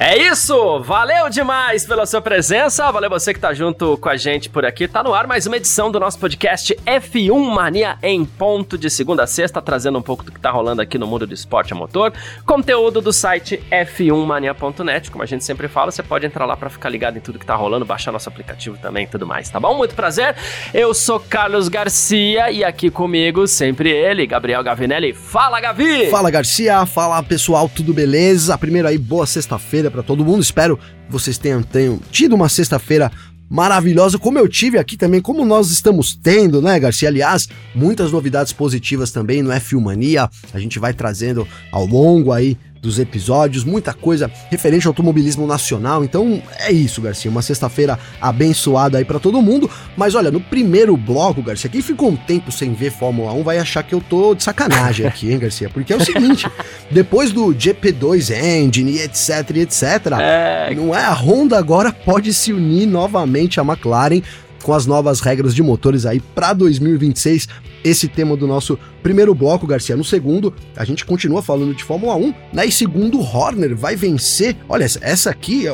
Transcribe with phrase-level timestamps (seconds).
[0.00, 0.78] É isso!
[0.84, 4.86] Valeu demais pela sua presença, valeu você que tá junto com a gente por aqui.
[4.86, 9.24] Tá no ar mais uma edição do nosso podcast F1 Mania em ponto de segunda
[9.24, 11.76] a sexta, trazendo um pouco do que tá rolando aqui no mundo do esporte a
[11.76, 12.12] motor.
[12.46, 16.90] Conteúdo do site f1mania.net, como a gente sempre fala, você pode entrar lá para ficar
[16.90, 19.76] ligado em tudo que tá rolando, baixar nosso aplicativo também e tudo mais, tá bom?
[19.76, 20.36] Muito prazer.
[20.72, 25.12] Eu sou Carlos Garcia e aqui comigo sempre ele, Gabriel Gavinelli.
[25.12, 26.08] Fala, Gavi!
[26.08, 26.86] Fala, Garcia.
[26.86, 28.56] Fala, pessoal, tudo beleza?
[28.56, 30.42] Primeiro aí, boa sexta-feira para todo mundo.
[30.42, 30.78] Espero
[31.08, 33.10] vocês tenham, tenham tido uma sexta-feira
[33.48, 37.08] maravilhosa, como eu tive aqui também, como nós estamos tendo, né, Garcia?
[37.08, 40.28] Aliás, muitas novidades positivas também no F1 Mania.
[40.52, 46.04] A gente vai trazendo ao longo aí dos episódios, muita coisa referente ao automobilismo nacional.
[46.04, 49.70] Então é isso, Garcia, uma sexta-feira abençoada aí para todo mundo.
[49.96, 53.58] Mas olha, no primeiro bloco, Garcia, quem ficou um tempo sem ver Fórmula 1 vai
[53.58, 55.68] achar que eu tô de sacanagem aqui, hein, Garcia?
[55.68, 56.46] Porque é o seguinte,
[56.90, 59.82] depois do GP2 Engine e etc, etc,
[60.20, 60.74] é...
[60.74, 64.22] não é a Honda agora pode se unir novamente à McLaren
[64.62, 67.48] com as novas regras de motores aí para 2026.
[67.84, 69.96] Esse tema do nosso primeiro bloco, Garcia.
[69.96, 72.66] No segundo, a gente continua falando de Fórmula 1, né?
[72.66, 74.56] E segundo, Horner vai vencer.
[74.68, 75.64] Olha, essa aqui,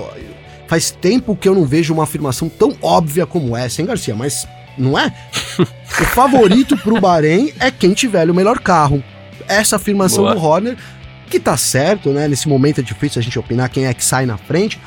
[0.69, 4.15] faz tempo que eu não vejo uma afirmação tão óbvia como essa, hein, Garcia?
[4.15, 4.47] Mas
[4.77, 5.13] não é?
[5.59, 9.03] o favorito pro Bahrein é quem tiver o melhor carro.
[9.49, 10.35] Essa afirmação Boa.
[10.35, 10.77] do Horner,
[11.29, 12.29] que tá certo, né?
[12.29, 14.79] Nesse momento é difícil a gente opinar quem é que sai na frente,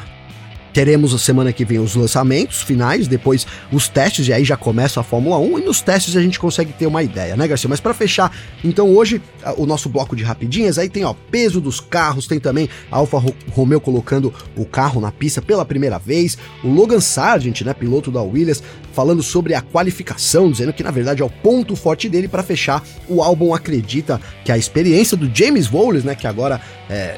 [0.78, 5.00] Teremos a semana que vem os lançamentos finais, depois os testes, e aí já começa
[5.00, 7.68] a Fórmula 1, e nos testes a gente consegue ter uma ideia, né, Garcia?
[7.68, 8.32] Mas para fechar,
[8.64, 9.20] então hoje,
[9.58, 13.18] o nosso bloco de rapidinhas, aí tem, ó, peso dos carros, tem também a Alfa
[13.50, 18.22] Romeo colocando o carro na pista pela primeira vez, o Logan Sargent, né, piloto da
[18.22, 18.62] Williams,
[18.94, 22.84] falando sobre a qualificação, dizendo que na verdade é o ponto forte dele para fechar.
[23.10, 27.18] O álbum acredita que a experiência do James Vowles, né, que agora é,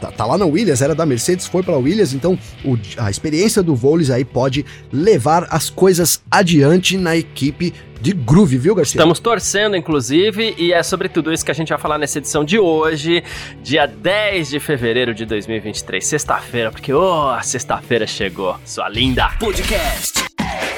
[0.00, 3.62] tá, tá, lá na Williams, era da Mercedes, foi para Williams, então o, a experiência
[3.62, 8.98] do Voles aí pode levar as coisas adiante na equipe de groove, viu, Garcia?
[8.98, 12.44] Estamos torcendo, inclusive, e é sobre tudo isso que a gente vai falar nessa edição
[12.44, 13.22] de hoje,
[13.62, 19.28] dia 10 de fevereiro de 2023, sexta-feira, porque, oh, a sexta-feira chegou, sua linda!
[19.40, 20.24] Podcast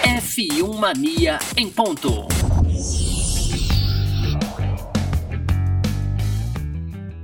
[0.02, 2.26] F1 Mania em ponto.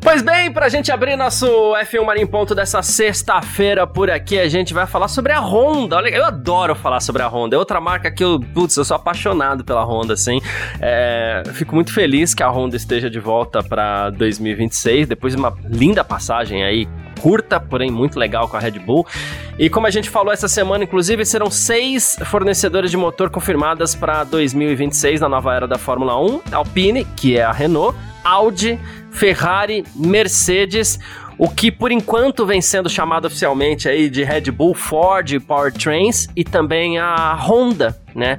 [0.06, 4.72] Pois bem, pra gente abrir nosso F1 Marinho Ponto dessa sexta-feira por aqui, a gente
[4.72, 5.96] vai falar sobre a Honda.
[5.96, 7.56] Olha, eu adoro falar sobre a Honda.
[7.56, 10.40] É outra marca que eu, putz, eu sou apaixonado pela Honda, assim.
[10.80, 15.52] É, fico muito feliz que a Honda esteja de volta para 2026, depois de uma
[15.64, 16.86] linda passagem aí
[17.20, 19.06] curta, porém muito legal com a Red Bull.
[19.58, 24.24] E como a gente falou essa semana, inclusive, serão seis fornecedores de motor confirmadas para
[24.24, 28.78] 2026 na nova era da Fórmula 1: Alpine, que é a Renault, Audi,
[29.10, 30.98] Ferrari, Mercedes,
[31.38, 36.44] o que por enquanto vem sendo chamado oficialmente aí de Red Bull, Ford, Powertrains e
[36.44, 38.38] também a Honda, né?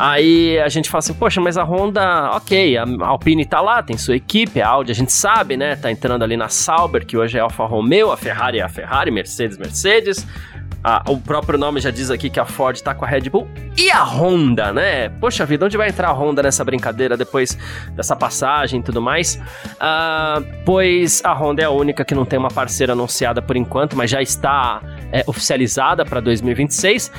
[0.00, 3.98] Aí a gente fala assim, poxa, mas a Honda, ok, a Alpine tá lá, tem
[3.98, 5.76] sua equipe, a Audi a gente sabe, né?
[5.76, 9.10] Tá entrando ali na Sauber, que hoje é Alfa Romeo, a Ferrari é a Ferrari,
[9.10, 10.26] Mercedes, Mercedes.
[11.06, 13.46] O próprio nome já diz aqui que a Ford tá com a Red Bull.
[13.76, 15.10] E a Honda, né?
[15.10, 17.58] Poxa vida, onde vai entrar a Honda nessa brincadeira depois
[17.94, 19.38] dessa passagem e tudo mais?
[19.78, 23.94] Ah, pois a Honda é a única que não tem uma parceira anunciada por enquanto,
[23.94, 24.80] mas já está
[25.12, 27.12] é, oficializada para 2026.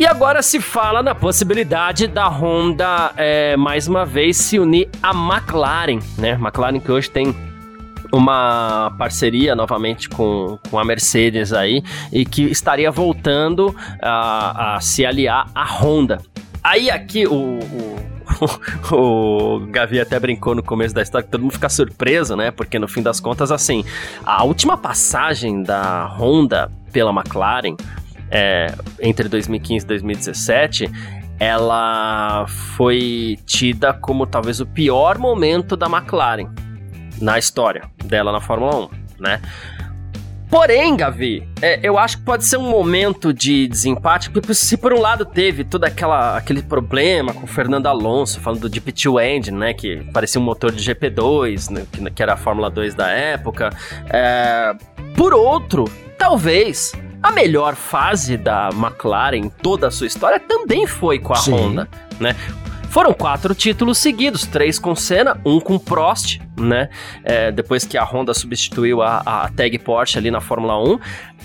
[0.00, 5.10] E agora se fala na possibilidade da Honda é, mais uma vez se unir à
[5.10, 6.38] McLaren, né?
[6.40, 7.36] McLaren que hoje tem
[8.10, 15.04] uma parceria novamente com, com a Mercedes aí e que estaria voltando a, a se
[15.04, 16.22] aliar à Honda.
[16.64, 18.00] Aí aqui o, o
[18.96, 22.50] o Gavi até brincou no começo da história que todo mundo fica surpreso, né?
[22.50, 23.84] Porque no fim das contas, assim,
[24.24, 27.76] a última passagem da Honda pela McLaren
[28.30, 30.90] é, entre 2015 e 2017
[31.40, 36.50] ela foi tida como talvez o pior momento da McLaren
[37.18, 38.88] na história dela na Fórmula 1,
[39.18, 39.40] né?
[40.50, 44.92] Porém, Gavi, é, eu acho que pode ser um momento de desempate, porque se por
[44.92, 49.24] um lado teve todo aquela, aquele problema com o Fernando Alonso, falando do Deep 2
[49.24, 52.96] Engine, né, que parecia um motor de GP2, né, que, que, era a Fórmula 2
[52.96, 53.70] da época,
[54.12, 54.74] é,
[55.16, 55.84] por outro,
[56.18, 61.36] talvez a melhor fase da McLaren em toda a sua história também foi com a
[61.36, 61.52] Sim.
[61.52, 61.88] Honda,
[62.18, 62.34] né?
[62.90, 66.88] Foram quatro títulos seguidos, três com Senna, um com Prost, né?
[67.22, 70.98] É, depois que a Honda substituiu a, a tag Porsche ali na Fórmula 1.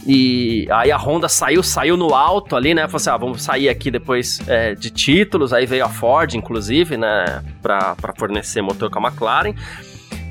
[0.07, 2.87] E aí a Honda saiu, saiu no alto ali, né?
[2.87, 5.53] Falou assim: ah, vamos sair aqui depois é, de títulos.
[5.53, 7.43] Aí veio a Ford, inclusive, né?
[7.61, 9.53] Pra, pra fornecer motor com a McLaren.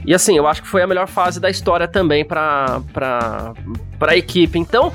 [0.05, 2.83] E assim, eu acho que foi a melhor fase da história também para
[4.01, 4.59] a equipe.
[4.59, 4.93] Então,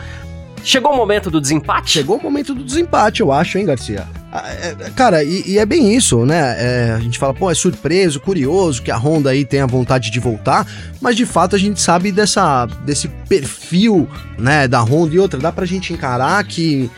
[0.64, 1.92] chegou o momento do desempate?
[1.92, 4.08] Chegou o momento do desempate, eu acho, hein, Garcia?
[4.32, 6.56] Ah, é, é, cara, e, e, é bem isso, né?
[6.58, 10.20] É, a gente fala, pô, é surpreso, curioso que a Honda aí tenha vontade de
[10.20, 10.68] voltar,
[11.02, 14.08] mas de fato a gente sabe dessa, desse perfil,
[14.38, 16.92] né, da Honda e outra, dá pra gente encarar que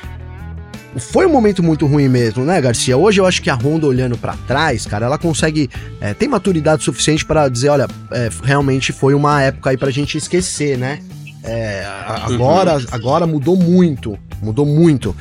[0.98, 2.98] foi um momento muito ruim mesmo, né, Garcia?
[2.98, 5.70] Hoje eu acho que a Honda olhando para trás, cara, ela consegue
[6.02, 10.18] é, tem maturidade suficiente para dizer, olha, é, realmente foi uma época aí pra gente
[10.18, 11.00] esquecer, né?
[11.44, 12.86] É, agora, uhum.
[12.92, 15.16] agora mudou muito, mudou muito.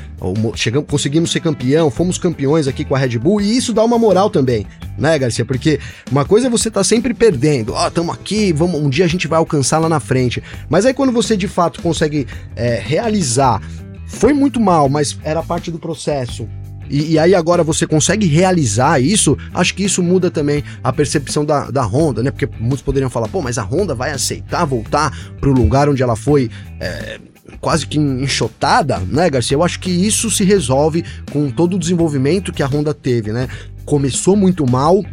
[0.55, 3.99] Chegamos, conseguimos ser campeão, fomos campeões aqui com a Red Bull e isso dá uma
[3.99, 4.67] moral também,
[4.99, 5.45] né, Garcia?
[5.45, 5.81] Porque
[6.11, 9.09] uma coisa é você tá sempre perdendo, ó, oh, estamos aqui, vamos, um dia a
[9.09, 10.43] gente vai alcançar lá na frente.
[10.69, 13.63] Mas aí quando você de fato consegue é, realizar,
[14.07, 16.47] foi muito mal, mas era parte do processo.
[16.91, 21.45] E, e, aí agora você consegue realizar isso, acho que isso muda também a percepção
[21.45, 22.33] da, da Honda, né?
[22.33, 26.03] Porque muitos poderiam falar, pô, mas a Honda vai aceitar voltar para o lugar onde
[26.03, 26.51] ela foi
[26.81, 27.21] é,
[27.61, 29.55] quase que enxotada, né, Garcia?
[29.55, 33.49] Eu acho que isso se resolve com todo o desenvolvimento que a Honda teve, né?
[33.85, 35.05] Começou muito mal,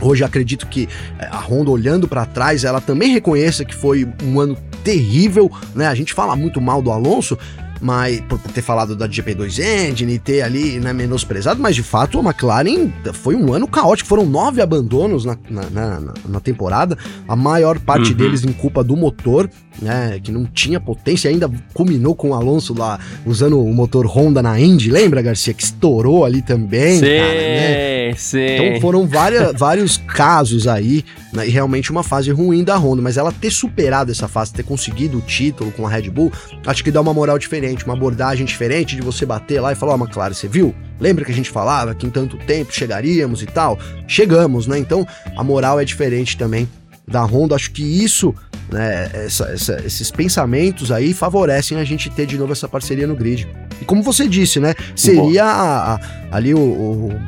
[0.00, 0.88] Hoje acredito que
[1.18, 5.86] é, a Honda olhando para trás, ela também reconheça que foi um ano terrível, né?
[5.86, 7.38] A gente fala muito mal do Alonso,
[7.84, 12.18] mas por ter falado da GP2 Engine e ter ali né, menosprezado, mas de fato
[12.18, 16.96] a McLaren foi um ano caótico, foram nove abandonos na, na, na, na temporada,
[17.28, 18.16] a maior parte uhum.
[18.16, 19.50] deles em culpa do motor,
[19.82, 24.42] né, que não tinha potência, ainda culminou com o Alonso lá usando o motor Honda
[24.42, 28.14] na Indy, lembra, Garcia, que estourou ali também, sim, cara, né?
[28.16, 28.46] Sim.
[28.46, 33.16] Então foram várias, vários casos aí, né, e realmente uma fase ruim da Honda, mas
[33.16, 36.32] ela ter superado essa fase, ter conseguido o título com a Red Bull,
[36.66, 39.94] acho que dá uma moral diferente, uma abordagem diferente de você bater lá e falar,
[39.94, 40.74] ó, oh, McLaren, você viu?
[41.00, 43.78] Lembra que a gente falava que em tanto tempo chegaríamos e tal?
[44.06, 44.78] Chegamos, né?
[44.78, 45.06] Então
[45.36, 46.68] a moral é diferente também
[47.06, 47.54] da Honda.
[47.54, 48.34] Acho que isso,
[48.70, 53.16] né, essa, essa, esses pensamentos aí favorecem a gente ter de novo essa parceria no
[53.16, 53.48] grid.
[53.80, 56.00] E como você disse, né, seria a, a,
[56.30, 57.20] ali o, o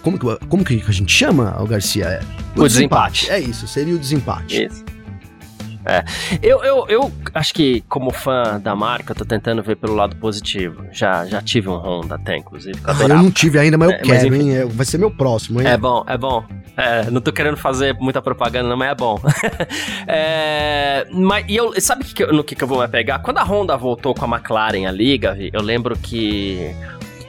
[0.00, 0.18] como,
[0.48, 2.06] como que a gente chama, o Garcia?
[2.06, 2.20] É,
[2.56, 3.26] o, o desempate.
[3.26, 3.30] desempate.
[3.30, 4.64] É isso, seria o desempate.
[4.64, 4.91] Isso.
[5.84, 6.04] É.
[6.42, 10.16] Eu, eu, eu acho que, como fã da marca, eu tô tentando ver pelo lado
[10.16, 10.84] positivo.
[10.92, 12.78] Já, já tive um Honda até, inclusive.
[12.84, 14.56] Ah, eu não tive ainda, mas eu é, quero, mas, hein?
[14.56, 15.66] É, vai ser meu próximo, hein?
[15.66, 16.44] É bom, é bom.
[16.76, 19.20] É, não tô querendo fazer muita propaganda, não, mas é bom.
[20.06, 23.18] é, mas, e eu, sabe que eu, no que, que eu vou me pegar?
[23.18, 26.74] Quando a Honda voltou com a McLaren ali, Gavi, eu lembro que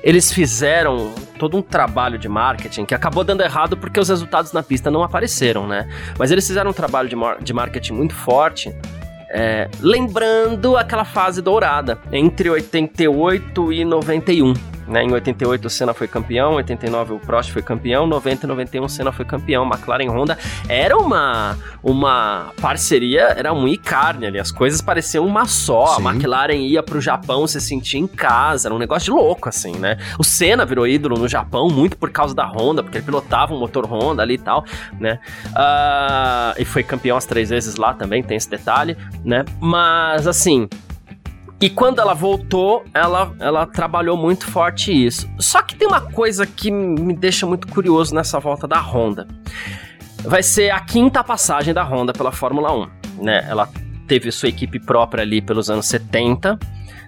[0.04, 4.62] eles fizeram todo um trabalho de marketing que acabou dando errado porque os resultados na
[4.62, 5.88] pista não apareceram, né?
[6.20, 8.76] Mas eles fizeram um trabalho de, mar de marketing muito forte.
[9.30, 14.54] É, lembrando aquela fase dourada entre 88 e 91.
[14.88, 15.04] Né?
[15.04, 18.90] Em 88 o Senna foi campeão, 89 o Prost foi campeão, 90 e 91 o
[18.90, 19.66] Senna foi campeão.
[19.66, 20.38] McLaren Honda
[20.68, 25.96] era uma, uma parceria, era um e carne ali, as coisas pareciam uma só.
[25.96, 26.08] Sim.
[26.08, 29.74] A McLaren ia pro Japão se sentir em casa, era um negócio de louco assim,
[29.78, 29.98] né?
[30.20, 33.60] O Senna virou ídolo no Japão muito por causa da Honda, porque ele pilotava um
[33.60, 34.66] motor Honda ali e tal,
[35.00, 35.20] né?
[35.48, 39.46] Uh, e foi campeão as três vezes lá também, tem esse detalhe, né?
[39.60, 40.68] Mas assim,
[41.64, 45.30] e quando ela voltou, ela, ela trabalhou muito forte isso.
[45.40, 49.26] Só que tem uma coisa que me deixa muito curioso nessa volta da Honda.
[50.26, 52.90] Vai ser a quinta passagem da Honda pela Fórmula 1,
[53.24, 53.46] né?
[53.48, 53.70] Ela
[54.10, 56.60] teve sua equipe própria ali pelos anos 70.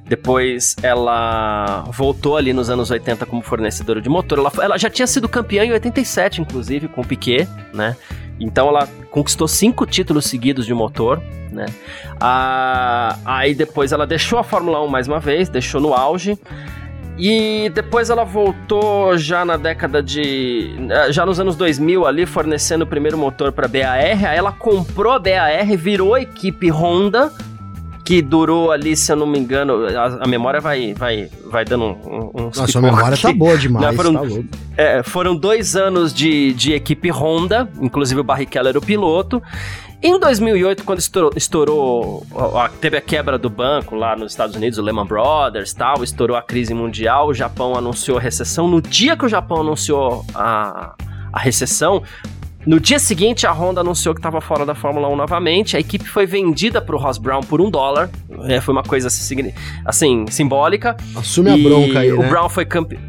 [0.08, 4.40] Depois ela voltou ali nos anos 80 como fornecedora de motor.
[4.40, 7.98] Ela, ela já tinha sido campeã em 87, inclusive, com o Piquet, né?
[8.40, 11.66] Então ela conquistou cinco títulos seguidos de motor, né?
[12.20, 16.38] Ah, aí depois ela deixou a Fórmula 1 mais uma vez, deixou no auge.
[17.18, 20.76] E depois ela voltou já na década de.
[21.12, 23.94] Já nos anos 2000 ali, fornecendo o primeiro motor para BAR.
[23.94, 27.32] Aí ela comprou a BAR, virou equipe Honda
[28.06, 31.86] que durou ali, se eu não me engano, a, a memória vai, vai, vai dando
[31.86, 33.24] um, um Nossa, a memória aqui.
[33.24, 34.22] tá boa demais, foram, tá
[34.78, 39.42] é, foram dois anos de, de equipe Honda, inclusive o Barrichello era o piloto.
[40.04, 42.24] Em 2008, quando estourou, estourou,
[42.80, 46.44] teve a quebra do banco lá nos Estados Unidos, o Lehman Brothers tal, estourou a
[46.44, 48.68] crise mundial, o Japão anunciou a recessão.
[48.68, 50.94] No dia que o Japão anunciou a,
[51.34, 52.04] a recessão,
[52.66, 55.78] no dia seguinte, a Honda anunciou que estava fora da Fórmula 1 novamente.
[55.78, 58.10] A equipe foi vendida para o Ross Brown por um dólar.
[58.44, 59.54] É, foi uma coisa assim,
[59.86, 60.98] assim simbólica.
[61.16, 62.12] Assume a bronca aí.
[62.12, 62.30] O né?
[62.30, 63.02] Brown foi campeão.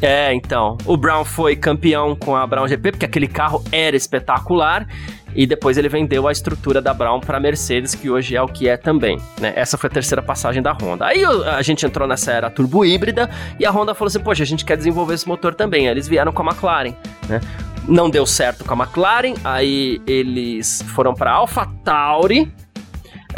[0.00, 0.78] É, então.
[0.86, 4.86] O Brown foi campeão com a Brown GP, porque aquele carro era espetacular.
[5.34, 8.68] E depois ele vendeu a estrutura da Brown para Mercedes, que hoje é o que
[8.68, 9.18] é também.
[9.38, 9.52] Né?
[9.54, 11.06] Essa foi a terceira passagem da Honda.
[11.06, 13.28] Aí a gente entrou nessa era turbo híbrida
[13.58, 15.86] e a Honda falou assim: Poxa, a gente quer desenvolver esse motor também.
[15.86, 16.94] Aí eles vieram com a McLaren.
[17.28, 17.40] Né?
[17.88, 22.52] Não deu certo com a McLaren, aí eles foram para AlphaTauri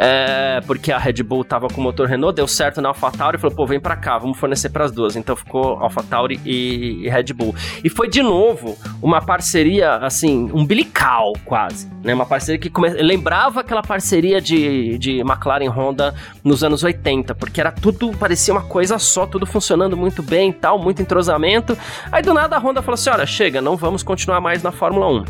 [0.03, 3.39] é, porque a Red Bull tava com o motor Renault, deu certo na AlphaTauri e
[3.39, 5.15] falou, pô, vem pra cá, vamos fornecer para as duas.
[5.15, 7.55] Então ficou AlphaTauri e, e Red Bull.
[7.85, 12.15] E foi de novo uma parceria, assim, umbilical quase, né?
[12.15, 12.89] Uma parceria que come...
[12.89, 18.63] lembrava aquela parceria de, de McLaren Honda nos anos 80, porque era tudo, parecia uma
[18.63, 21.77] coisa só, tudo funcionando muito bem e tal, muito entrosamento.
[22.11, 25.09] Aí do nada a Honda falou assim, olha, chega, não vamos continuar mais na Fórmula
[25.09, 25.25] 1.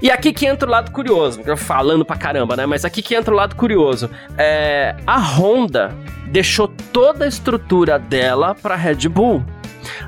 [0.00, 2.66] E aqui que entra o lado curioso, falando pra caramba, né?
[2.66, 4.10] Mas aqui que entra o lado curioso.
[4.36, 5.94] É, a Honda
[6.26, 9.44] deixou toda a estrutura dela pra Red Bull.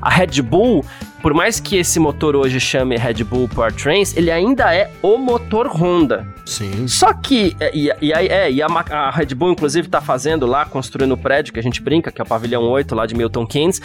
[0.01, 0.85] A Red Bull,
[1.21, 5.67] por mais que esse motor hoje chame Red Bull Powertrains, ele ainda é o motor
[5.67, 6.27] Honda.
[6.45, 6.87] Sim.
[6.87, 10.65] Só que, é, e, e, é, e a, a, Red Bull, inclusive, tá fazendo lá,
[10.65, 13.45] construindo o prédio que a gente brinca, que é o pavilhão 8 lá de Milton
[13.45, 13.81] Keynes,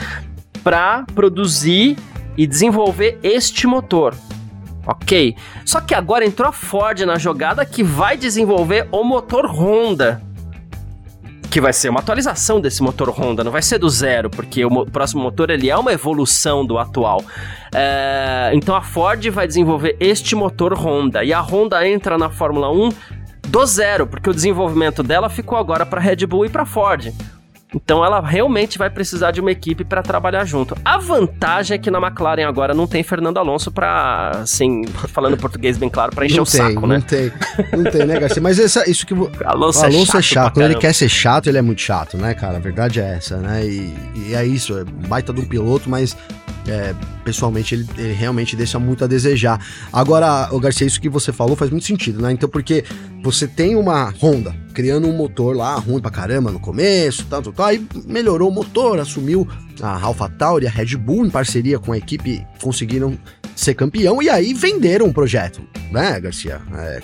[0.62, 1.96] para produzir
[2.36, 4.14] e desenvolver este motor.
[4.86, 5.36] Ok.
[5.64, 10.22] Só que agora entrou a Ford na jogada que vai desenvolver o motor Honda.
[11.50, 14.84] Que vai ser uma atualização desse motor Honda, não vai ser do zero, porque o
[14.86, 17.22] próximo motor ele é uma evolução do atual.
[17.72, 22.70] É, então a Ford vai desenvolver este motor Honda e a Honda entra na Fórmula
[22.72, 22.88] 1
[23.48, 27.12] do zero, porque o desenvolvimento dela ficou agora para Red Bull e para Ford.
[27.74, 30.76] Então ela realmente vai precisar de uma equipe para trabalhar junto.
[30.84, 35.76] A vantagem é que na McLaren agora não tem Fernando Alonso para, assim, falando português
[35.76, 36.96] bem claro, para encher não o tem, saco, né?
[36.96, 37.32] Não tem,
[37.72, 38.42] não tem, né, Garcia?
[38.42, 39.14] Mas essa, isso que
[39.44, 40.18] Alonso, o Alonso é chato.
[40.18, 40.54] é chato.
[40.54, 42.56] Quando ele quer ser chato, ele é muito chato, né, cara?
[42.56, 43.64] A verdade é essa, né?
[43.64, 46.16] E, e é isso, é baita de um piloto, mas
[46.68, 46.94] é,
[47.24, 49.64] pessoalmente ele, ele, realmente deixa muito a desejar.
[49.92, 52.32] Agora, o Garcia, isso que você falou faz muito sentido, né?
[52.32, 52.84] Então, porque
[53.22, 57.66] você tem uma Honda criando um motor lá ruim pra caramba no começo, tal, tal,
[57.66, 59.46] aí melhorou o motor, assumiu
[59.80, 63.16] a AlphaTauri, a Red Bull em parceria com a equipe, conseguiram
[63.54, 66.60] ser campeão e aí venderam o projeto, né, Garcia?
[66.76, 67.00] É,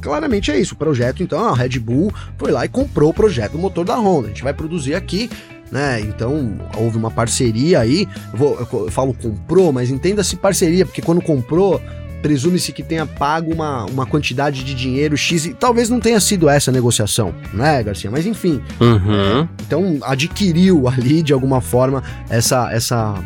[0.00, 3.52] claramente é isso, o projeto, então a Red Bull foi lá e comprou o projeto
[3.52, 4.26] do motor da Honda.
[4.26, 5.30] A gente vai produzir aqui,
[5.70, 6.00] né?
[6.00, 8.08] Então houve uma parceria aí.
[8.32, 11.80] Eu, vou, eu falo comprou, mas entenda-se parceria, porque quando comprou,
[12.24, 16.48] presume-se que tenha pago uma, uma quantidade de dinheiro X, e talvez não tenha sido
[16.48, 18.10] essa a negociação, né, Garcia?
[18.10, 18.62] Mas enfim.
[18.80, 19.46] Uhum.
[19.66, 23.22] Então adquiriu ali de alguma forma essa, essa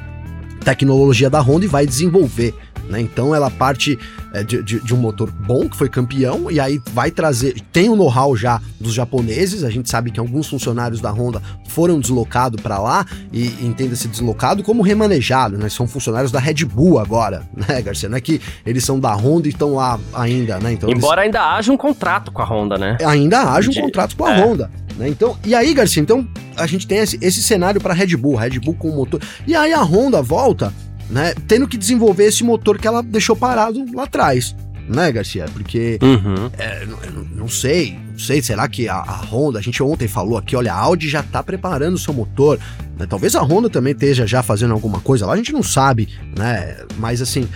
[0.65, 2.55] tecnologia da Honda e vai desenvolver.
[2.89, 3.01] Né?
[3.01, 3.99] Então ela parte
[4.33, 7.61] é, de, de, de, um motor bom, que foi campeão, e aí vai trazer.
[7.73, 9.63] Tem o know-how já dos japoneses.
[9.63, 14.63] A gente sabe que alguns funcionários da Honda foram deslocados para lá, e entenda-se deslocado
[14.63, 15.69] como remanejado, né?
[15.69, 18.09] São funcionários da Red Bull agora, né, Garcia?
[18.09, 20.73] Não é que eles são da Honda e estão lá ainda, né?
[20.73, 21.35] Então, Embora eles...
[21.35, 22.97] ainda haja um contrato com a Honda, né?
[23.05, 23.81] Ainda haja um de...
[23.81, 24.45] contrato com a é.
[24.45, 24.71] Honda.
[24.97, 25.09] Né?
[25.09, 26.27] Então, e aí, Garcia, então
[26.57, 29.21] a gente tem esse, esse cenário para Red Bull, Red Bull com o motor.
[29.47, 30.73] E aí a Honda volta
[31.11, 34.55] né, tendo que desenvolver esse motor que ela deixou parado lá atrás,
[34.89, 35.47] né, Garcia?
[35.53, 36.51] Porque uhum.
[36.57, 40.39] é, não, não, sei, não sei, será que a, a, Honda, a gente ontem falou
[40.39, 42.59] aqui, olha, a Audi já tá preparando o seu motor,
[42.99, 43.07] né?
[43.07, 46.79] talvez a Honda também esteja já fazendo alguma coisa lá, a gente não sabe, né?
[46.99, 47.49] Mas assim,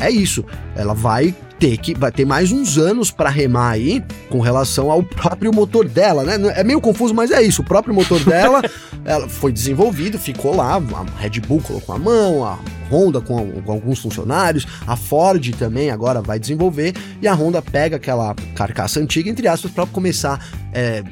[0.00, 4.40] é isso, ela vai ter que vai ter mais uns anos para remar aí com
[4.40, 6.34] relação ao próprio motor dela, né?
[6.56, 7.60] É meio confuso, mas é isso.
[7.60, 8.62] O próprio motor dela,
[9.04, 10.76] ela foi desenvolvido, ficou lá.
[10.76, 12.58] A Red Bull colocou a mão, a
[12.90, 13.36] Honda com,
[13.68, 19.28] alguns funcionários, a Ford também agora vai desenvolver e a Honda pega aquela carcaça antiga
[19.28, 21.04] entre aspas para começar, é,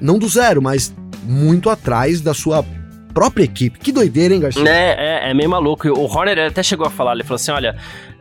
[0.00, 2.64] não do zero, mas muito atrás da sua
[3.16, 3.78] própria equipe.
[3.78, 4.68] Que doideira, hein, Garcia?
[4.68, 5.88] É, é, é meio maluco.
[5.88, 7.74] O Horner até chegou a falar, ele falou assim, olha,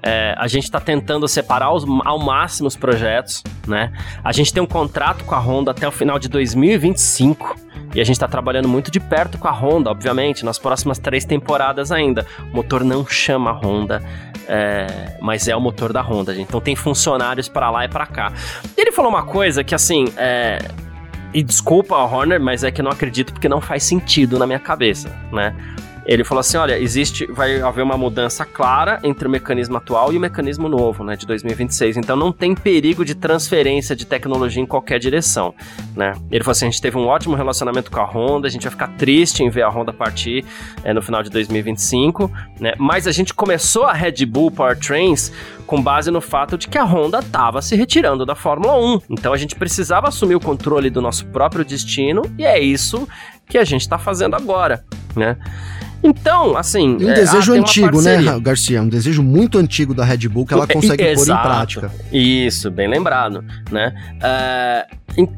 [0.05, 3.91] é, a gente está tentando separar os, ao máximo os projetos, né?
[4.23, 7.55] A gente tem um contrato com a Honda até o final de 2025
[7.95, 11.25] e a gente está trabalhando muito de perto com a Honda, obviamente, nas próximas três
[11.25, 12.23] temporadas ainda.
[12.53, 14.03] O motor não chama Honda,
[14.47, 16.49] é, mas é o motor da Honda, gente.
[16.49, 18.31] Então tem funcionários para lá e para cá.
[18.77, 20.59] Ele falou uma coisa que assim, é,
[21.33, 25.09] e desculpa Horner, mas é que não acredito porque não faz sentido na minha cabeça,
[25.31, 25.55] né?
[26.05, 30.17] Ele falou assim: olha, existe, vai haver uma mudança clara entre o mecanismo atual e
[30.17, 31.97] o mecanismo novo, né, de 2026.
[31.97, 35.53] Então não tem perigo de transferência de tecnologia em qualquer direção,
[35.95, 36.13] né?
[36.31, 38.71] Ele falou assim: a gente teve um ótimo relacionamento com a Honda, a gente vai
[38.71, 40.45] ficar triste em ver a Honda partir
[40.83, 42.73] é, no final de 2025, né?
[42.77, 45.31] Mas a gente começou a Red Bull Powertrains
[45.65, 49.01] com base no fato de que a Honda estava se retirando da Fórmula 1.
[49.09, 53.07] Então a gente precisava assumir o controle do nosso próprio destino e é isso
[53.47, 54.83] que a gente está fazendo agora,
[55.15, 55.37] né?
[56.03, 56.97] Então, assim.
[56.99, 58.17] E um é, desejo ah, antigo, né.
[58.39, 58.81] Garcia?
[58.81, 61.91] Um desejo muito antigo da Red Bull que ela consegue pôr em prática.
[62.11, 63.93] Isso, bem lembrado, né?
[64.21, 64.85] É,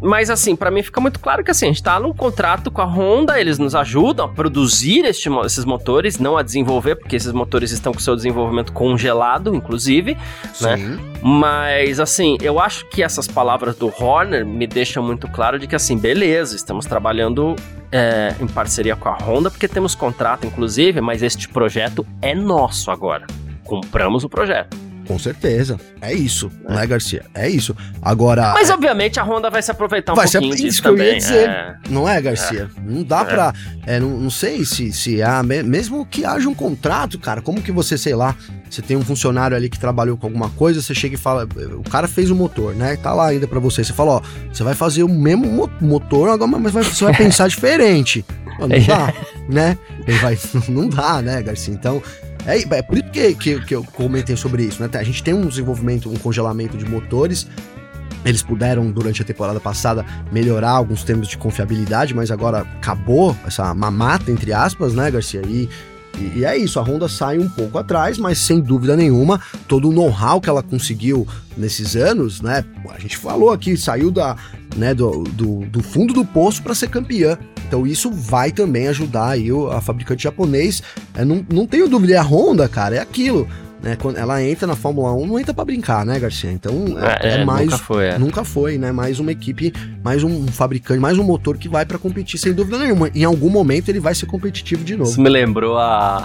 [0.01, 2.81] mas assim, pra mim fica muito claro que assim, a gente tá num contrato com
[2.81, 7.31] a Honda, eles nos ajudam a produzir este esses motores, não a desenvolver, porque esses
[7.31, 10.17] motores estão com seu desenvolvimento congelado, inclusive,
[10.61, 10.77] né?
[10.77, 10.99] Sim.
[11.21, 15.75] Mas assim, eu acho que essas palavras do Horner me deixam muito claro de que
[15.75, 17.55] assim, beleza, estamos trabalhando
[17.91, 22.91] é, em parceria com a Honda, porque temos contrato, inclusive, mas este projeto é nosso
[22.91, 23.25] agora.
[23.63, 24.86] Compramos o projeto.
[25.07, 25.79] Com certeza.
[26.01, 27.23] É isso, né, Garcia?
[27.33, 27.75] É isso.
[28.01, 28.51] Agora.
[28.53, 30.87] Mas é- obviamente a Honda vai se aproveitar um Vai ser pouquinho isso disso que
[30.89, 31.17] eu ia também.
[31.17, 31.49] dizer.
[31.49, 31.75] é.
[31.89, 32.69] Não é, Garcia?
[32.85, 33.25] Não dá É.
[33.25, 33.53] pra.
[33.85, 35.41] É, não, não sei se, se há.
[35.41, 38.35] me- Mesmo que haja um contrato, cara, como que você, sei lá,
[38.69, 41.47] você tem um funcionário ali que trabalhou com alguma coisa, você chega e fala.
[41.85, 42.97] O cara fez o motor, né?
[42.97, 43.83] Tá lá ainda pra você.
[43.83, 44.21] Você fala, ó,
[44.51, 48.25] você vai fazer o mesmo mo- motor, agora, mas vai- você vai pensar diferente.
[48.59, 49.13] Não dá,
[49.47, 49.77] né?
[50.05, 50.37] Ele vai,
[50.67, 51.73] não dá, né, Garcia?
[51.73, 52.01] Então.
[52.47, 54.89] É, é por isso que, que, que eu comentei sobre isso, né?
[54.93, 57.47] A gente tem um desenvolvimento, um congelamento de motores
[58.25, 63.73] eles puderam, durante a temporada passada, melhorar alguns termos de confiabilidade, mas agora acabou essa
[63.73, 65.41] mamata, entre aspas, né, Garcia?
[65.45, 65.69] E,
[66.19, 69.89] e, e é isso, a Honda sai um pouco atrás, mas sem dúvida nenhuma, todo
[69.89, 72.63] o know-how que ela conseguiu nesses anos, né?
[72.89, 74.35] A gente falou aqui, saiu da,
[74.75, 77.37] né, do, do, do fundo do poço para ser campeã.
[77.67, 80.81] Então isso vai também ajudar aí o- a fabricante japonês.
[81.13, 83.47] É, não, não tenho dúvida, é a Honda, cara, é aquilo.
[83.81, 86.51] Né, quando ela entra na Fórmula 1, não entra pra brincar, né, Garcia?
[86.51, 86.73] Então
[87.21, 87.65] é, é mais.
[87.65, 88.17] Nunca foi, é.
[88.17, 88.91] Nunca foi, né?
[88.91, 89.71] Mais uma equipe,
[90.03, 93.09] mais um fabricante, mais um motor que vai pra competir sem dúvida nenhuma.
[93.13, 95.21] Em algum momento ele vai ser competitivo de Isso novo.
[95.21, 96.23] me lembrou a,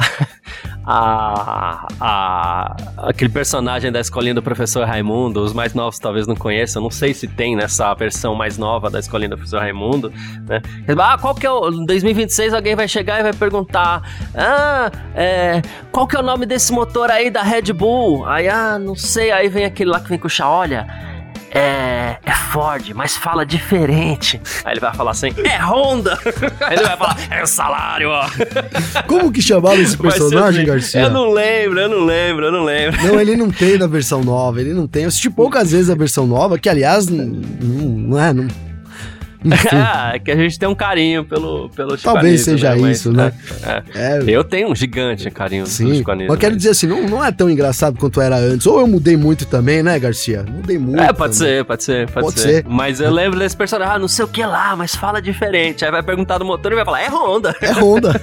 [0.84, 2.76] a, a-
[3.08, 5.42] aquele personagem da escolinha do professor Raimundo.
[5.42, 6.82] Os mais novos talvez não conheçam.
[6.82, 10.12] Não sei se tem nessa versão mais nova da escolinha do professor Raimundo.
[10.46, 10.60] Né?
[10.98, 11.70] Ah, qual que é o.
[11.70, 14.02] Em 2026 alguém vai chegar e vai perguntar:
[14.34, 18.26] Ah, é, qual que é o nome desse motor aí da Red Bull?
[18.26, 19.30] Aí, ah, não sei.
[19.30, 21.11] Aí vem aquele lá que vem com o olha.
[21.54, 24.40] É, é Ford, mas fala diferente.
[24.64, 26.18] Aí ele vai falar assim: é Honda.
[26.60, 28.26] Aí ele vai falar: é o salário, ó.
[29.06, 30.70] Como que chamava esse personagem, assim.
[30.70, 31.00] Garcia?
[31.02, 33.06] Eu não lembro, eu não lembro, eu não lembro.
[33.06, 35.02] Não, ele não tem na versão nova, ele não tem.
[35.02, 38.32] Eu assisti poucas vezes a versão nova, que aliás, não, não é.
[38.32, 38.48] Não,
[39.72, 42.80] Ah, é que a gente tem um carinho pelo, pelo Chico Talvez Anísio, seja né?
[42.80, 43.32] Mas, isso, né?
[43.94, 44.22] é, é.
[44.26, 45.94] Eu tenho um gigante carinho pelo sim.
[45.96, 48.66] Chico Anísio, Mas quero mas- dizer assim, não, não é tão engraçado quanto era antes.
[48.66, 50.44] Ou eu mudei muito também, né, Garcia?
[50.48, 51.00] Mudei muito.
[51.02, 51.54] É, pode também.
[51.54, 52.48] ser, pode ser, pode, Pode ser.
[52.62, 52.64] ser.
[52.68, 55.84] Mas eu lembro desse personagem, ah, não sei o que lá, mas fala diferente.
[55.84, 57.54] Aí vai perguntar do motor e vai falar, é Honda.
[57.60, 58.20] É Honda.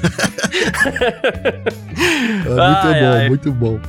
[0.86, 3.30] É, muito Ai, bom, ai.
[3.30, 3.80] muito bom.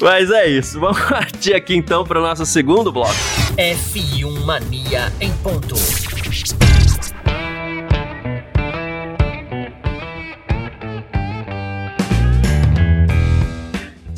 [0.00, 3.14] Mas é isso, vamos partir aqui então para o nosso segundo bloco.
[3.56, 5.74] F1 Mania em ponto.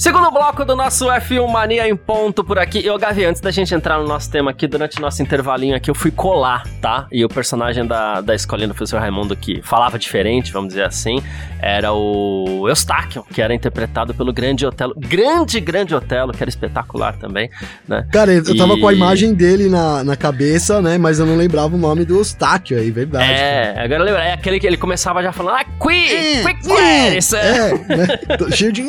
[0.06, 2.86] Segundo bloco do nosso F1 Mania em ponto por aqui.
[2.86, 5.90] Eu, Gavi, antes da gente entrar no nosso tema aqui, durante o nosso intervalinho aqui,
[5.90, 7.08] eu fui colar, tá?
[7.10, 11.20] E o personagem da, da escolinha do professor Raimundo que falava diferente, vamos dizer assim,
[11.60, 14.94] era o Eustáquio, que era interpretado pelo grande Otelo.
[14.96, 17.50] Grande, grande Otelo, que era espetacular também,
[17.88, 18.06] né?
[18.12, 20.96] Cara, eu tava E- com a imagem dele na, na cabeça, né?
[20.98, 23.28] Mas eu não lembrava o nome do Eustáquio aí, verdade.
[23.28, 26.72] É, agora eu lembro, é aquele que ele começava já falando, ah, quick, É, quick,
[26.72, 27.96] é, é.
[27.96, 28.06] né?
[28.54, 28.82] Cheio de.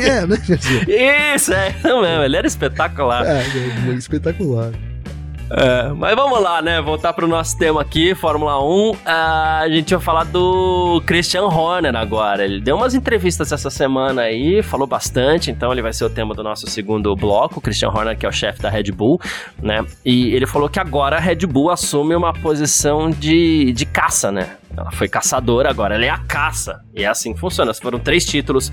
[0.00, 0.38] É, né?
[1.34, 3.24] Isso, é, não mesmo, ele era espetacular.
[3.26, 4.72] É, é, espetacular.
[5.54, 6.80] É, mas vamos lá, né?
[6.80, 8.96] Voltar pro nosso tema aqui, Fórmula 1.
[9.04, 12.42] Ah, a gente vai falar do Christian Horner agora.
[12.42, 16.34] Ele deu umas entrevistas essa semana aí, falou bastante, então ele vai ser o tema
[16.34, 17.58] do nosso segundo bloco.
[17.58, 19.20] O Christian Horner, que é o chefe da Red Bull,
[19.62, 19.84] né?
[20.02, 24.56] E ele falou que agora a Red Bull assume uma posição de, de caça, né?
[24.74, 26.80] Ela foi caçadora, agora ela é a caça.
[26.96, 27.74] E é assim que funciona.
[27.74, 28.72] Foram três títulos.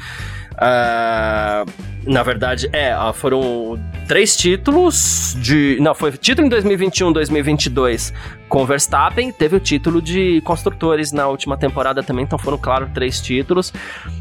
[0.58, 1.66] ah,
[2.10, 5.78] na verdade, é, ah, foram três títulos de.
[5.80, 8.12] Não, foi título em 2021, 2022
[8.48, 9.32] com Verstappen.
[9.32, 13.72] Teve o título de construtores na última temporada também, então foram, claro, três títulos.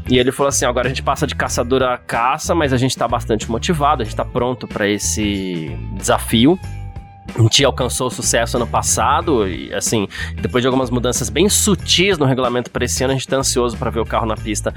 [0.07, 2.95] E ele falou assim: agora a gente passa de caçador a caça, mas a gente
[2.95, 6.59] tá bastante motivado, a gente tá pronto para esse desafio.
[7.37, 10.07] A gente alcançou sucesso ano passado e, assim,
[10.41, 13.77] depois de algumas mudanças bem sutis no regulamento para esse ano, a gente tá ansioso
[13.77, 14.73] para ver o carro na pista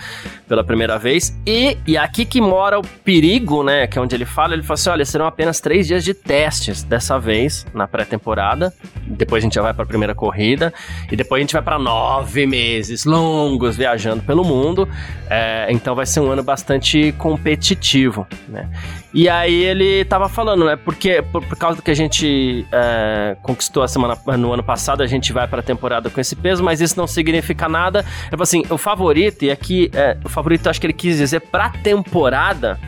[0.49, 1.37] pela primeira vez.
[1.47, 3.87] E, e aqui que mora o perigo, né?
[3.87, 6.83] Que é onde ele fala, ele fala assim: olha, serão apenas três dias de testes
[6.83, 8.73] dessa vez na pré-temporada.
[9.07, 10.73] Depois a gente já vai para a primeira corrida.
[11.11, 14.89] E depois a gente vai para nove meses longos viajando pelo mundo.
[15.29, 18.69] É, então vai ser um ano bastante competitivo, né?
[19.15, 20.77] E aí ele tava falando, né?
[20.77, 25.03] Porque por, por causa do que a gente é, conquistou a semana no ano passado,
[25.03, 28.05] a gente vai pra temporada com esse peso, mas isso não significa nada.
[28.31, 31.71] Falo assim, o favorito, e aqui é, o favorito acho que ele quis dizer pra
[31.71, 32.79] temporada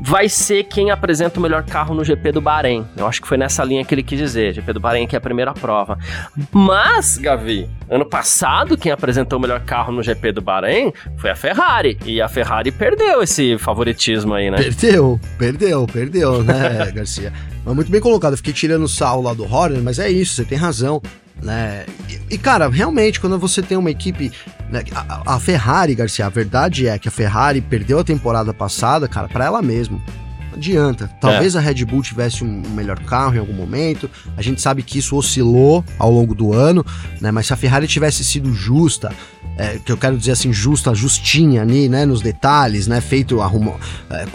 [0.00, 2.86] vai ser quem apresenta o melhor carro no GP do Bahrein.
[2.96, 5.18] Eu acho que foi nessa linha que ele quis dizer, GP do Bahrein que é
[5.18, 5.98] a primeira prova.
[6.50, 11.36] Mas, Gavi, ano passado quem apresentou o melhor carro no GP do Bahrein foi a
[11.36, 14.56] Ferrari, e a Ferrari perdeu esse favoritismo aí, né?
[14.56, 17.32] Perdeu, perdeu, perdeu, né, Garcia?
[17.64, 20.34] Mas muito bem colocado, eu fiquei tirando o sal lá do Horner, mas é isso,
[20.34, 21.00] você tem razão
[21.42, 21.84] né?
[22.08, 24.32] E, e, cara, realmente, quando você tem uma equipe.
[24.70, 29.08] Né, a, a, Ferrari, Garcia, a verdade é que a Ferrari perdeu a temporada passada,
[29.08, 30.00] cara, para ela mesma.
[30.50, 31.10] Não adianta.
[31.20, 31.58] Talvez é.
[31.58, 34.08] a Red Bull tivesse um, um melhor carro em algum momento.
[34.36, 36.84] A gente sabe que isso oscilou ao longo do ano,
[37.20, 37.30] né?
[37.30, 39.12] Mas se a Ferrari tivesse sido justa,
[39.56, 43.78] é, que eu quero dizer assim, justa, justinha ali, né, nos detalhes, né, feito, arrumou,
[44.08, 44.26] é,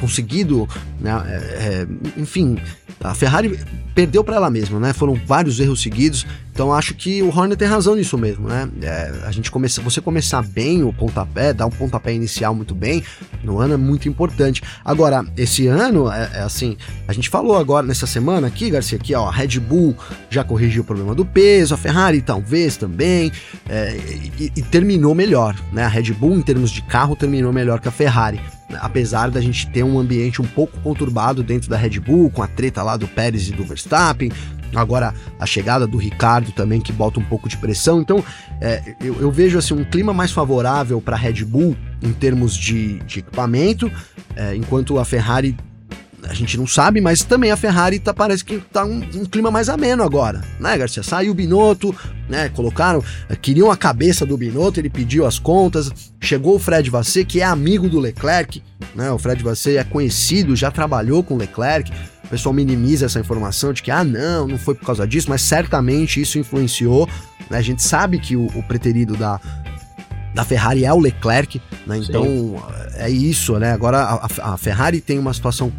[0.00, 0.66] conseguido,
[0.98, 2.58] né, é, é, enfim,
[3.02, 3.58] a Ferrari
[3.94, 4.92] perdeu para ela mesma, né?
[4.92, 6.26] Foram vários erros seguidos.
[6.52, 8.68] Então acho que o Horner tem razão nisso mesmo, né?
[8.82, 13.02] É, a gente começa, você começar bem o pontapé, dar um pontapé inicial muito bem
[13.42, 14.62] no ano é muito importante.
[14.84, 16.76] Agora esse ano é, é assim,
[17.08, 19.96] a gente falou agora nessa semana aqui, Garcia, aqui ó, a Red Bull
[20.28, 23.32] já corrigiu o problema do peso, a Ferrari talvez também
[23.68, 23.96] é,
[24.38, 25.84] e, e terminou melhor, né?
[25.84, 28.40] A Red Bull em termos de carro terminou melhor que a Ferrari
[28.80, 32.46] apesar da gente ter um ambiente um pouco conturbado dentro da Red Bull, com a
[32.46, 34.32] treta lá do Pérez e do Verstappen,
[34.78, 38.00] agora a chegada do Ricardo também que bota um pouco de pressão.
[38.00, 38.24] Então
[38.60, 42.54] é, eu, eu, vejo assim um clima mais favorável para a Red Bull em termos
[42.54, 43.90] de, de equipamento,
[44.36, 45.56] é, enquanto a Ferrari
[46.28, 49.50] a gente não sabe, mas também a Ferrari tá, parece que tá um, um, clima
[49.50, 51.02] mais ameno agora, né, Garcia?
[51.02, 51.94] Saiu o Binotto,
[52.28, 52.48] né?
[52.48, 55.90] Colocaram, eh, queriam a cabeça do Binotto, ele pediu as contas.
[56.20, 58.62] Chegou o Fred Vasseur, que é amigo do Leclerc,
[58.94, 59.10] né?
[59.10, 61.92] O Fred Vasseur é conhecido, já trabalhou com o Leclerc.
[62.32, 65.42] O pessoal minimiza essa informação de que, ah, não, não foi por causa disso, mas
[65.42, 67.06] certamente isso influenciou.
[67.50, 67.58] Né?
[67.58, 69.38] A gente sabe que o, o preterido da,
[70.34, 71.98] da Ferrari é o Leclerc, né?
[71.98, 72.56] Então Sim.
[72.94, 73.72] é isso, né?
[73.72, 75.70] Agora a, a, Ferrari tem uma situação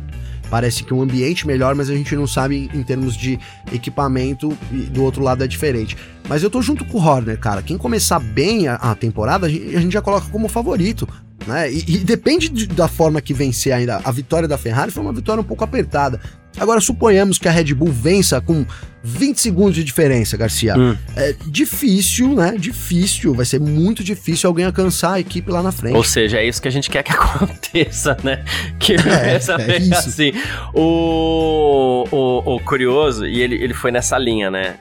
[0.47, 3.39] parece que um ambiente melhor, mas a gente não sabe em termos de
[3.71, 5.97] equipamento e do outro lado é diferente.
[6.29, 7.63] Mas eu tô junto com o Horner, cara.
[7.63, 11.09] Quem começar bem a, a temporada, a gente, a gente já coloca como favorito.
[11.47, 11.71] Né?
[11.71, 13.99] E, e depende de, da forma que vencer ainda.
[14.03, 16.21] A vitória da Ferrari foi uma vitória um pouco apertada.
[16.57, 18.65] Agora, suponhamos que a Red Bull vença com
[19.03, 20.77] 20 segundos de diferença, Garcia.
[20.77, 20.95] Hum.
[21.15, 22.55] É difícil, né?
[22.57, 25.95] Difícil, vai ser muito difícil alguém alcançar a equipe lá na frente.
[25.95, 28.45] Ou seja, é isso que a gente quer que aconteça, né?
[28.79, 30.09] Que é, é isso.
[30.09, 30.31] assim.
[30.73, 34.75] O, o, o, curioso, e ele, ele foi nessa linha, né?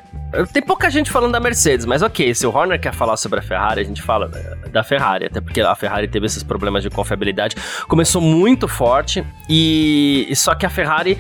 [0.52, 3.42] Tem pouca gente falando da Mercedes, mas ok, se o Horner quer falar sobre a
[3.42, 4.30] Ferrari, a gente fala
[4.72, 7.54] da Ferrari, até porque a Ferrari teve esses problemas de confiabilidade.
[7.86, 11.18] Começou muito forte e só que a Ferrari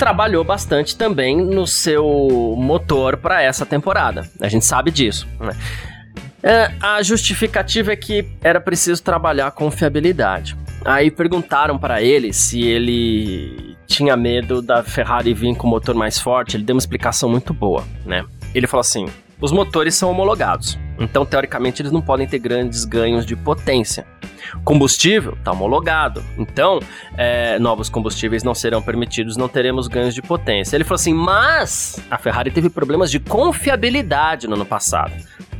[0.00, 4.26] trabalhou bastante também no seu motor para essa temporada.
[4.40, 5.28] A gente sabe disso.
[5.38, 5.54] Né?
[6.42, 10.56] É, a justificativa é que era preciso trabalhar a confiabilidade.
[10.86, 16.56] Aí perguntaram para ele se ele tinha medo da Ferrari vir com motor mais forte.
[16.56, 18.24] Ele deu uma explicação muito boa, né?
[18.54, 19.04] Ele falou assim:
[19.38, 24.06] os motores são homologados, então teoricamente eles não podem ter grandes ganhos de potência.
[24.64, 26.80] Combustível está homologado, então
[27.16, 30.76] é, novos combustíveis não serão permitidos, não teremos ganhos de potência.
[30.76, 35.12] Ele falou assim, mas a Ferrari teve problemas de confiabilidade no ano passado.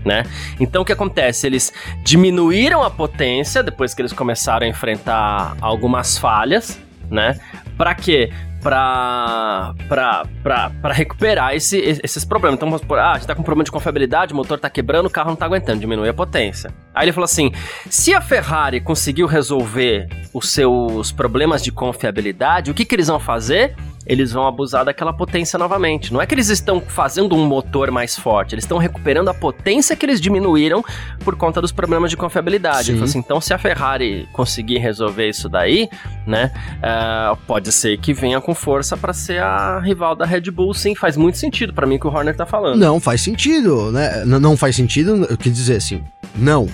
[0.04, 0.24] Né?
[0.58, 1.46] Então o que acontece?
[1.46, 1.72] Eles
[2.02, 7.38] diminuíram a potência depois que eles começaram a enfrentar algumas falhas, né?
[7.76, 8.32] Para quê?
[8.62, 12.56] Pra, pra, pra, pra recuperar esse, esses problemas.
[12.56, 15.06] Então, vamos supor, ah, a gente tá com problema de confiabilidade, o motor tá quebrando,
[15.06, 16.72] o carro não tá aguentando, diminui a potência.
[16.94, 17.52] Aí ele falou assim:
[17.88, 23.18] se a Ferrari conseguiu resolver os seus problemas de confiabilidade, o que, que eles vão
[23.18, 23.74] fazer?
[24.06, 26.12] Eles vão abusar daquela potência novamente.
[26.12, 29.94] Não é que eles estão fazendo um motor mais forte, eles estão recuperando a potência
[29.94, 30.84] que eles diminuíram
[31.24, 32.92] por conta dos problemas de confiabilidade.
[33.02, 35.88] Assim, então, se a Ferrari conseguir resolver isso daí,
[36.26, 40.74] né, uh, pode ser que venha com força para ser a rival da Red Bull.
[40.74, 42.78] Sim, faz muito sentido para mim que o Horner tá falando.
[42.78, 44.24] Não faz sentido, né?
[44.24, 46.02] Não faz sentido, eu quis dizer assim,
[46.34, 46.68] não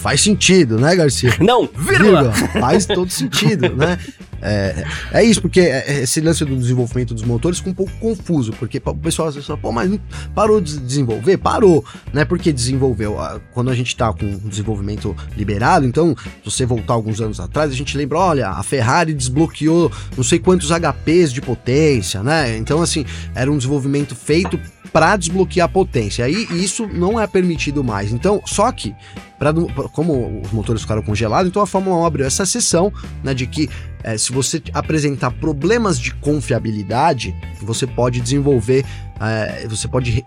[0.00, 1.34] faz sentido, né, Garcia?
[1.40, 2.30] Não, vírgula.
[2.30, 2.60] vírgula.
[2.60, 3.98] Faz todo sentido, né?
[4.42, 7.92] É, é isso, porque é, é, esse lance do desenvolvimento dos motores ficou um pouco
[7.98, 9.90] confuso, porque o pessoal às vezes fala, pô, mas
[10.34, 11.36] parou de desenvolver?
[11.36, 12.24] Parou, né?
[12.24, 13.16] Porque desenvolveu.
[13.52, 17.70] Quando a gente tá com um desenvolvimento liberado, então, se você voltar alguns anos atrás,
[17.70, 22.56] a gente lembra, olha, a Ferrari desbloqueou não sei quantos HPs de potência, né?
[22.56, 24.58] Então, assim, era um desenvolvimento feito
[24.92, 26.24] para desbloquear a potência.
[26.24, 28.12] Aí isso não é permitido mais.
[28.12, 28.94] Então, só que,
[29.38, 29.52] pra,
[29.92, 33.68] como os motores ficaram congelados, então a Fórmula 1 abriu essa sessão né, de que
[34.02, 38.84] é, se você apresentar problemas de confiabilidade, você pode desenvolver
[39.20, 40.24] é, você pode re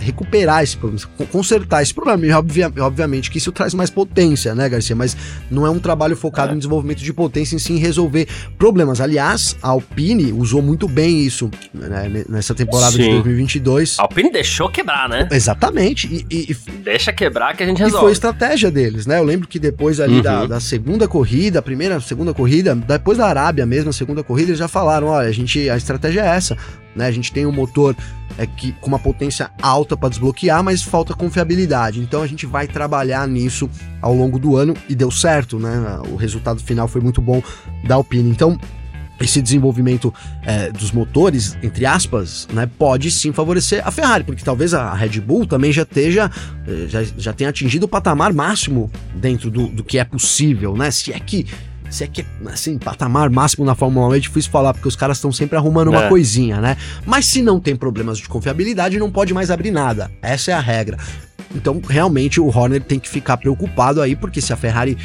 [0.00, 2.26] recuperar esse problema, consertar esse problema.
[2.26, 4.94] E obvia obviamente que isso traz mais potência, né, Garcia?
[4.94, 5.16] Mas
[5.50, 6.54] não é um trabalho focado é.
[6.54, 8.26] em desenvolvimento de potência, em sim resolver
[8.58, 9.00] problemas.
[9.00, 13.02] Aliás, a Alpine usou muito bem isso né, nessa temporada sim.
[13.02, 13.98] de 2022.
[13.98, 15.28] A Alpine deixou quebrar, né?
[15.30, 16.26] Exatamente.
[16.30, 17.98] E, e, Deixa quebrar que a gente resolve.
[17.98, 19.18] E foi estratégia deles, né?
[19.18, 20.22] Eu lembro que depois ali uhum.
[20.22, 24.50] da, da, segunda corrida, a primeira, segunda corrida, depois da Arábia mesmo, a segunda corrida,
[24.50, 26.56] eles já falaram: olha, a gente, a estratégia é essa.
[26.94, 27.06] Né?
[27.06, 27.96] A gente tem um motor
[28.38, 32.00] é, que, com uma potência alta para desbloquear, mas falta confiabilidade.
[32.00, 33.68] Então a gente vai trabalhar nisso
[34.00, 36.00] ao longo do ano e deu certo, né?
[36.10, 37.42] O resultado final foi muito bom
[37.84, 38.30] da Alpine.
[38.30, 38.58] Então
[39.20, 44.74] esse desenvolvimento é, dos motores, entre aspas, né, pode sim favorecer a Ferrari, porque talvez
[44.74, 46.30] a Red Bull também já esteja,
[46.66, 50.90] é, já, já tenha atingido o patamar máximo dentro do, do que é possível, né?
[50.90, 51.46] Se é que
[51.94, 55.18] se é que, assim, patamar máximo na Fórmula 1 é difícil falar, porque os caras
[55.18, 56.08] estão sempre arrumando uma é.
[56.08, 56.76] coisinha, né?
[57.06, 60.10] Mas se não tem problemas de confiabilidade, não pode mais abrir nada.
[60.20, 60.98] Essa é a regra.
[61.54, 64.98] Então, realmente, o Horner tem que ficar preocupado aí, porque se a Ferrari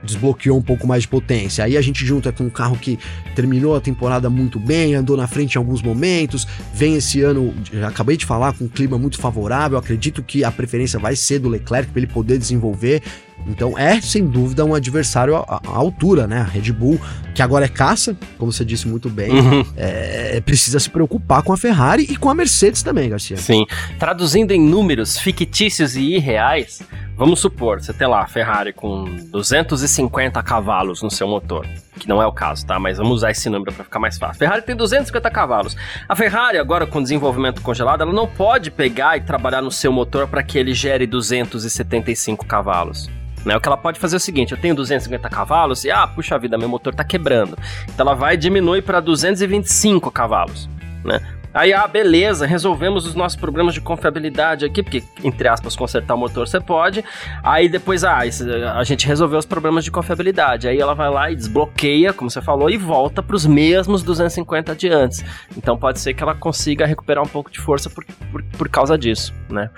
[0.00, 1.64] desbloqueou um pouco mais de potência.
[1.64, 2.96] Aí a gente junta com um carro que
[3.34, 7.52] terminou a temporada muito bem, andou na frente em alguns momentos, vem esse ano,
[7.84, 9.76] acabei de falar, com um clima muito favorável.
[9.76, 13.02] Acredito que a preferência vai ser do Leclerc para ele poder desenvolver.
[13.46, 16.40] Então é, sem dúvida, um adversário à, à, altura, né?
[16.40, 17.00] A Red Bull,
[17.34, 19.64] que agora é caça, como você disse muito bem, uhum.
[19.76, 23.36] é, precisa se preocupar com a Ferrari e com a Mercedes também, Garcia.
[23.36, 23.64] Sim.
[23.98, 26.82] Traduzindo em números fictícios e irreais,
[27.16, 31.66] vamos supor, você tem lá a Ferrari com 250 cavalos no seu motor,
[31.98, 32.78] que não é o caso, tá?
[32.78, 34.36] Mas vamos usar esse número para ficar mais fácil.
[34.36, 35.76] A Ferrari tem 250 cavalos.
[36.08, 40.26] A Ferrari, agora com desenvolvimento congelado, ela não pode pegar e trabalhar no seu motor
[40.28, 43.10] para que ele gere 275 cavalos.
[43.44, 43.56] Né?
[43.56, 46.38] O que ela pode fazer é o seguinte: eu tenho 250 cavalos e, ah, puxa
[46.38, 47.56] vida, meu motor tá quebrando.
[47.84, 50.68] Então ela vai diminuir para 225 cavalos.
[51.04, 51.20] Né?
[51.52, 56.18] Aí, ah, beleza, resolvemos os nossos problemas de confiabilidade aqui, porque, entre aspas, consertar o
[56.18, 57.04] motor você pode.
[57.42, 60.68] Aí depois, ah, a gente resolveu os problemas de confiabilidade.
[60.68, 64.74] Aí ela vai lá e desbloqueia, como você falou, e volta para os mesmos 250
[64.74, 65.24] de antes.
[65.56, 68.98] Então pode ser que ela consiga recuperar um pouco de força por, por, por causa
[68.98, 69.70] disso, né?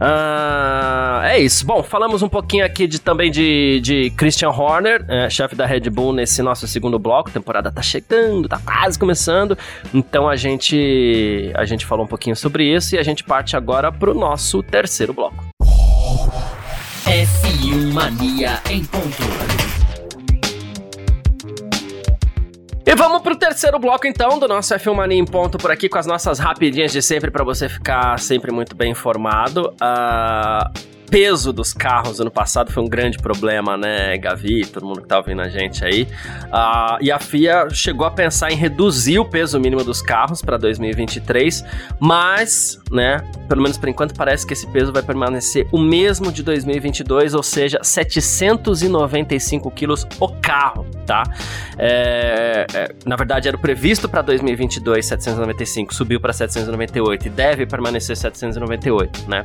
[0.00, 1.66] Ah, é isso.
[1.66, 5.90] Bom, falamos um pouquinho aqui de, também de, de Christian Horner, é, chefe da Red
[5.90, 7.30] Bull, nesse nosso segundo bloco.
[7.30, 9.58] A temporada tá chegando, tá quase começando.
[9.92, 11.17] Então a gente
[11.54, 15.12] a gente falou um pouquinho sobre isso e a gente parte agora pro nosso terceiro
[15.12, 15.44] bloco.
[17.04, 19.22] F1 Mania em ponto.
[22.86, 25.98] E vamos pro terceiro bloco então do nosso F1 Mania em ponto por aqui com
[25.98, 29.74] as nossas rapidinhas de sempre para você ficar sempre muito bem informado.
[29.74, 35.08] Uh, peso dos carros ano passado foi um grande problema, né, Gavi, todo mundo que
[35.08, 36.02] tá ouvindo a gente aí.
[36.02, 40.56] Uh, e a FIA chegou a pensar em reduzir o peso mínimo dos carros para
[40.56, 41.64] 2023,
[41.98, 43.18] mas, né,
[43.48, 47.42] pelo menos por enquanto parece que esse peso vai permanecer o mesmo de 2022, ou
[47.42, 51.22] seja, 795 quilos o carro, tá?
[51.78, 57.66] É, é, na verdade era o previsto para 2022 795, subiu para 798 e deve
[57.66, 59.44] permanecer 798, né?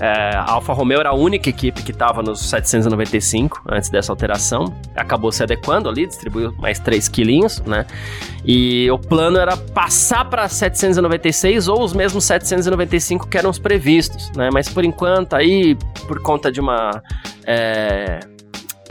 [0.00, 4.72] É, a Alfa Romeo era a única equipe que estava nos 795 antes dessa alteração.
[4.94, 7.84] Acabou se adequando ali, distribuiu mais 3 quilinhos, né?
[8.44, 14.30] E o plano era passar para 796 ou os mesmos 795 que eram os previstos,
[14.36, 14.48] né?
[14.52, 17.02] Mas por enquanto aí, por conta de uma
[17.44, 18.20] é,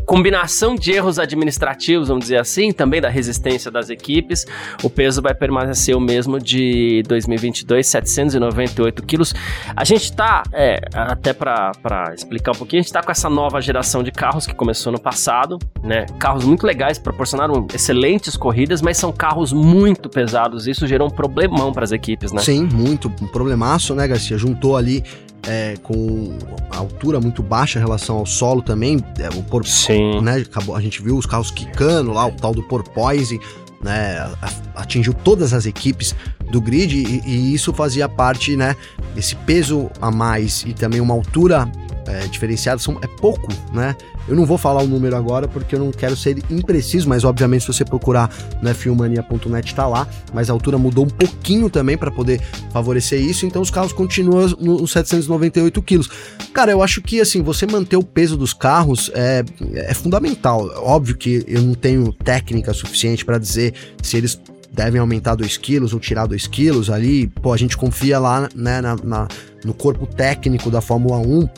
[0.05, 4.45] combinação de erros administrativos, vamos dizer assim, também da resistência das equipes,
[4.83, 9.33] o peso vai permanecer o mesmo de 2022, 798 quilos.
[9.75, 11.71] A gente está, é, até para
[12.13, 14.99] explicar um pouquinho, a gente está com essa nova geração de carros que começou no
[14.99, 16.05] passado, né?
[16.19, 20.67] Carros muito legais, proporcionaram excelentes corridas, mas são carros muito pesados.
[20.67, 22.41] Isso gerou um problemão para as equipes, né?
[22.41, 23.11] Sim, muito.
[23.21, 24.37] Um problemaço, né, Garcia?
[24.37, 25.03] Juntou ali
[25.47, 26.37] é, com
[26.69, 29.03] altura muito baixa em relação ao solo também.
[29.19, 30.21] É, o por, Sim.
[30.21, 33.39] Né, acabou, a gente viu os carros quicando lá, o tal do porpoise,
[33.81, 34.29] né,
[34.75, 36.15] atingiu todas as equipes
[36.51, 38.75] do grid e, e, isso fazia parte, né,
[39.15, 41.71] esse peso a mais e também uma altura
[42.07, 43.95] é, diferenciada são, é pouco, né?
[44.27, 47.61] Eu não vou falar o número agora porque eu não quero ser impreciso, mas obviamente
[47.61, 48.29] se você procurar
[48.61, 53.45] no f1mania.net tá lá, mas a altura mudou um pouquinho também para poder favorecer isso,
[53.45, 56.09] então os carros continuam nos 798 quilos.
[56.53, 59.43] Cara, eu acho que assim, você manter o peso dos carros é,
[59.75, 60.69] é fundamental.
[60.77, 64.39] Óbvio que eu não tenho técnica suficiente para dizer se eles
[64.71, 67.27] devem aumentar 2 quilos ou tirar 2 quilos ali.
[67.27, 69.27] Pô, a gente confia lá né, na, na,
[69.63, 71.49] no corpo técnico da Fórmula 1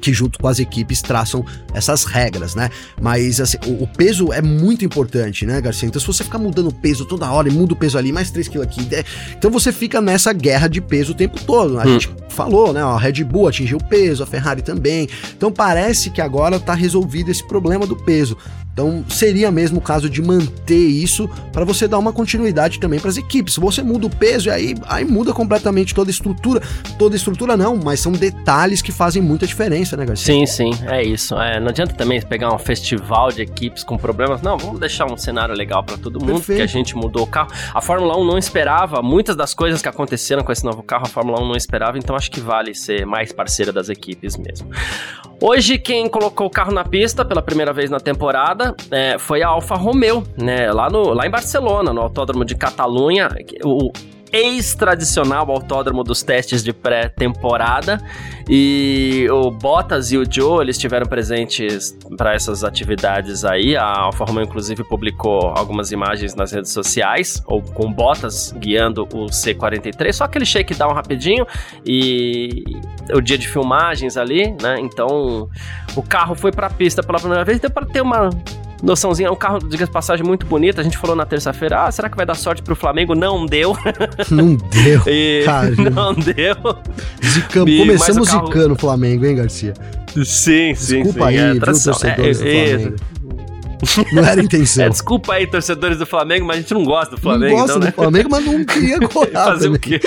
[0.00, 2.70] que junto com as equipes traçam essas regras, né?
[3.00, 5.88] Mas assim, o, o, peso é muito importante, né, Garcia?
[5.88, 8.30] Então se você ficar mudando o peso toda hora e muda o peso ali, mais
[8.30, 9.04] 3 kg aqui, é,
[9.36, 11.78] então você fica nessa guerra de peso o tempo todo.
[11.78, 11.92] A hum.
[11.92, 12.82] gente falou, né?
[12.82, 15.08] A Red Bull atingiu o peso, a Ferrari também.
[15.36, 18.36] Então parece que agora tá resolvido esse problema do peso.
[18.78, 23.10] Então seria mesmo o caso de manter isso para você dar uma continuidade também para
[23.10, 23.56] as equipes.
[23.56, 26.62] Você muda o peso, aí, aí muda completamente toda a estrutura.
[26.96, 30.32] Toda a estrutura não, mas são detalhes que fazem muita diferença, né, Garcia?
[30.32, 31.34] Sim, sim, é isso.
[31.34, 34.42] É, não adianta também pegar um festival de equipes com problemas.
[34.42, 36.58] Não, vamos deixar um cenário legal para todo mundo, Perfeito.
[36.58, 37.50] que a gente mudou o carro.
[37.74, 41.08] A Fórmula 1 não esperava, muitas das coisas que aconteceram com esse novo carro, a
[41.08, 44.70] Fórmula 1 não esperava, então acho que vale ser mais parceira das equipes mesmo.
[45.40, 49.48] Hoje, quem colocou o carro na pista pela primeira vez na temporada é, foi a
[49.48, 50.72] Alfa Romeo, né?
[50.72, 53.28] Lá, no, lá em Barcelona, no Autódromo de Catalunha.
[53.64, 53.90] O,
[54.32, 58.00] ex-tradicional autódromo dos testes de pré-temporada.
[58.48, 63.76] E o Bottas e o Joe, eles estiveram presentes para essas atividades aí.
[63.76, 69.26] A Alfa Romeo, inclusive, publicou algumas imagens nas redes sociais, ou com Bottas guiando o
[69.26, 71.46] C43, só aquele shakedown rapidinho
[71.84, 72.64] e
[73.12, 74.76] o dia de filmagens ali, né?
[74.80, 75.48] Então,
[75.94, 78.30] o carro foi para a pista pela primeira vez, deu para ter uma
[78.82, 80.80] noçãozinha, é um carro, diga de passagem, muito bonito.
[80.80, 83.14] A gente falou na terça-feira, ah, será que vai dar sorte pro Flamengo?
[83.14, 83.76] Não deu.
[84.30, 85.02] Não deu.
[85.06, 85.42] e...
[85.44, 86.56] Cara, não deu.
[87.24, 88.46] Zicamos, e, começamos carro...
[88.46, 89.74] zicando o Flamengo, hein, Garcia?
[90.24, 91.24] Sim, sim, Desculpa sim.
[91.24, 93.18] aí, é, viu, torcedores é, do Flamengo.
[94.12, 94.84] Não era intenção.
[94.84, 97.56] É, desculpa aí, torcedores do Flamengo, mas a gente não gosta do Flamengo.
[97.56, 97.92] Não gosta então, do né?
[97.92, 99.44] Flamengo, mas não queria cortar.
[99.44, 100.00] Fazer o quê?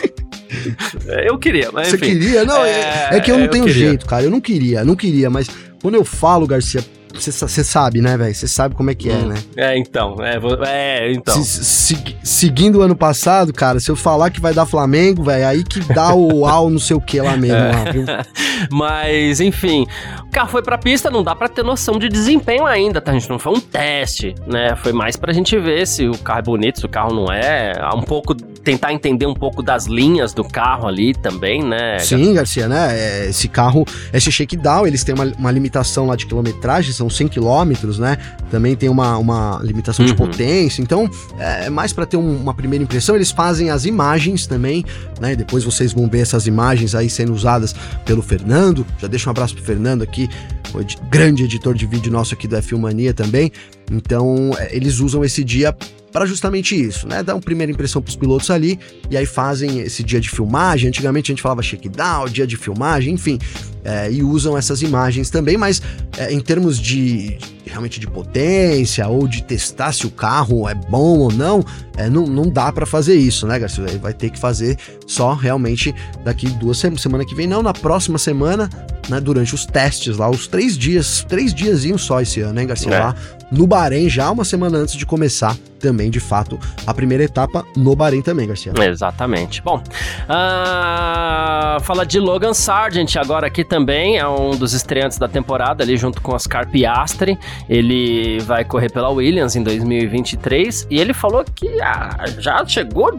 [1.25, 2.05] Eu queria, mas Você enfim.
[2.07, 2.43] queria?
[2.43, 3.87] Não, é, é que eu não tenho queria.
[3.87, 4.23] jeito, cara.
[4.23, 5.49] Eu não queria, não queria, mas
[5.81, 6.83] quando eu falo, Garcia,
[7.19, 8.33] você sabe, né, velho?
[8.33, 9.27] Você sabe como é que é, hum.
[9.27, 9.35] né?
[9.55, 10.15] É, então.
[10.19, 11.35] É, é então.
[11.43, 15.47] Se, se, seguindo o ano passado, cara, se eu falar que vai dar Flamengo, velho,
[15.47, 17.71] aí que dá o ao não sei o que lá mesmo, é.
[17.71, 18.05] lá, viu?
[18.71, 19.85] Mas, enfim,
[20.27, 23.11] o carro foi pra pista, não dá pra ter noção de desempenho ainda, tá?
[23.11, 24.75] A gente não foi um teste, né?
[24.75, 27.73] Foi mais pra gente ver se o carro é bonito, se o carro não é.
[27.95, 31.99] Um pouco, tentar entender um pouco das linhas do carro ali também, né?
[31.99, 32.87] Sim, Garcia, né?
[32.91, 37.29] É, esse carro, esse shakedown, eles têm uma, uma limitação lá de quilometragem, são 100
[37.29, 38.17] km, né?
[38.51, 40.11] Também tem uma, uma limitação uhum.
[40.11, 40.81] de potência.
[40.81, 41.09] Então,
[41.39, 43.15] é mais para ter um, uma primeira impressão.
[43.15, 44.85] Eles fazem as imagens também,
[45.19, 45.35] né?
[45.35, 47.73] Depois vocês vão ver essas imagens aí sendo usadas
[48.05, 48.85] pelo Fernando.
[48.99, 50.29] Já deixa um abraço pro Fernando aqui,
[50.73, 53.51] o grande editor de vídeo nosso aqui do F1 Mania também.
[53.91, 55.75] Então, é, eles usam esse dia
[56.11, 57.23] para justamente isso, né?
[57.23, 58.77] Dar uma primeira impressão para os pilotos ali
[59.09, 60.89] e aí fazem esse dia de filmagem.
[60.89, 63.39] Antigamente a gente falava shakedown, dia de filmagem, enfim,
[63.83, 65.81] é, e usam essas imagens também, mas
[66.17, 71.19] é, em termos de realmente de potência ou de testar se o carro é bom
[71.19, 71.63] ou não,
[71.95, 73.85] é, não, não dá para fazer isso, né, Garcia?
[74.01, 74.77] Vai ter que fazer
[75.07, 78.69] só realmente daqui duas semanas, semana que vem, não, na próxima semana,
[79.07, 82.93] né, durante os testes lá, os três dias, três diazinhos só esse ano, hein, Garcia?
[82.93, 82.99] É.
[82.99, 83.15] Lá
[83.51, 87.95] no Bahrein, já uma semana antes de começar também, de fato, a primeira etapa no
[87.95, 88.73] Bahrein também, Garcia.
[88.77, 89.61] Exatamente.
[89.61, 95.83] Bom, uh, fala de Logan Sargent agora aqui também, é um dos estreantes da temporada
[95.83, 97.37] ali junto com Oscar Piastri.
[97.67, 103.11] Ele vai correr pela Williams em 2023 e ele falou que ah, já chegou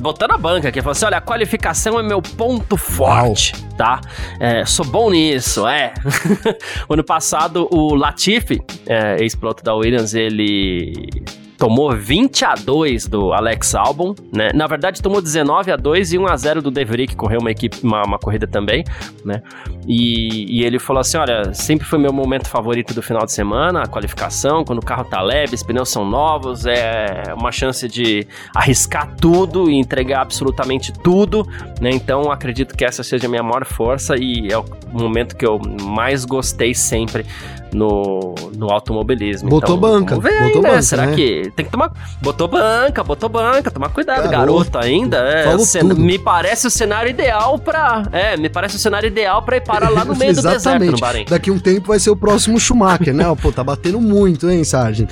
[0.00, 0.80] botando a banca aqui.
[0.80, 3.72] Falou assim: olha, a qualificação é meu ponto forte, Uau.
[3.76, 4.00] tá?
[4.40, 5.92] É, sou bom nisso, é.
[6.88, 11.22] ano passado, o Latifi, é, ex-piloto da Williams, ele
[11.62, 14.48] tomou 20 a 2 do Alex Albon, né?
[14.52, 17.38] Na verdade, tomou 19 a 2 e 1 a 0 do De Vries, que correu
[17.38, 18.82] uma equipe, uma, uma corrida também,
[19.24, 19.40] né?
[19.86, 23.82] E, e, ele falou assim: olha, sempre foi meu momento favorito do final de semana,
[23.82, 28.26] a qualificação, quando o carro tá leve, os pneus são novos, é uma chance de
[28.56, 31.46] arriscar tudo e entregar absolutamente tudo,
[31.80, 31.90] né?
[31.92, 35.60] Então acredito que essa seja a minha maior força e é o momento que eu
[35.80, 37.24] mais gostei sempre
[37.72, 39.48] no, no automobilismo.
[39.48, 40.16] Botou então, banca.
[40.16, 40.70] Vamos ver botou aí, né?
[40.70, 40.82] banca.
[40.82, 41.14] Será né?
[41.14, 41.92] que tem que tomar.
[42.20, 45.16] Botou banca, botou banca, tomar cuidado, garoto, garoto ainda.
[45.18, 45.82] É, cen...
[45.82, 48.02] Me parece o cenário ideal pra.
[48.12, 50.98] É, me parece o cenário ideal pra ir parar lá no meio do deserto no
[50.98, 51.24] Bahrein.
[51.28, 53.24] Daqui um tempo vai ser o próximo Schumacher, né?
[53.40, 55.08] Pô, tá batendo muito, hein, Sargent?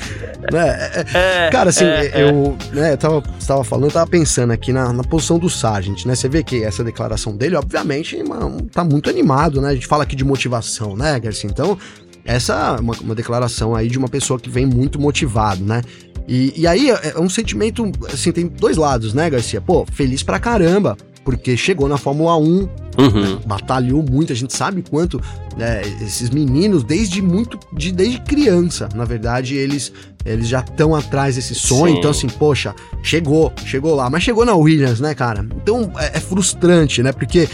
[0.53, 0.69] Né?
[0.69, 4.73] É, é, é Cara, assim, é, eu, né, tava, tava falando, eu tava pensando aqui
[4.73, 6.15] na, na posição do Sargent, né?
[6.15, 9.71] Você vê que essa declaração dele, obviamente, mano, tá muito animado, né?
[9.71, 11.49] A gente fala aqui de motivação, né, Garcia?
[11.51, 11.79] Então,
[12.25, 15.83] essa é uma, uma declaração aí de uma pessoa que vem muito motivado, né?
[16.29, 19.61] E, e aí é, é um sentimento, assim, tem dois lados, né, Garcia?
[19.61, 22.69] Pô, feliz pra caramba, porque chegou na Fórmula 1, uhum.
[22.99, 25.21] né, batalhou muito, a gente sabe quanto
[25.57, 29.93] né, esses meninos, desde muito, de, desde criança, na verdade, eles,
[30.25, 31.99] eles já estão atrás desse sonho, Sim.
[31.99, 35.45] então assim, poxa, chegou, chegou lá, mas chegou na Williams, né, cara?
[35.57, 37.49] Então é, é frustrante, né, porque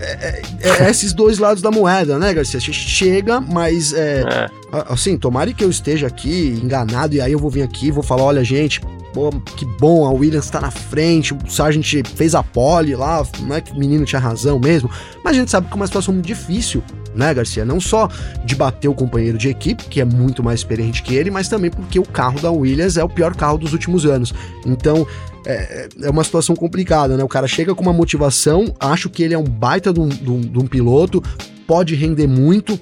[0.00, 2.58] é, é, é, é esses dois lados da moeda, né, Garcia?
[2.58, 4.50] A gente chega, mas é, é.
[4.88, 8.02] assim, tomara que eu esteja aqui enganado e aí eu vou vir aqui e vou
[8.02, 8.80] falar, olha, gente,
[9.12, 13.56] pô, que bom, a Williams tá na frente, o Sargent fez a pole lá, não
[13.56, 14.90] é que o menino tinha razão mesmo,
[15.22, 16.82] mas a gente sabe que é uma situação muito difícil,
[17.14, 17.64] né, Garcia?
[17.64, 18.08] Não só
[18.44, 21.70] de bater o companheiro de equipe, que é muito mais experiente que ele, mas também
[21.70, 24.32] porque o carro da Williams é o pior carro dos últimos anos.
[24.64, 25.06] Então,
[25.46, 27.24] é, é uma situação complicada, né?
[27.24, 30.30] O cara chega com uma motivação, acho que ele é um baita de um, de
[30.30, 31.22] um, de um piloto,
[31.66, 32.78] pode render muito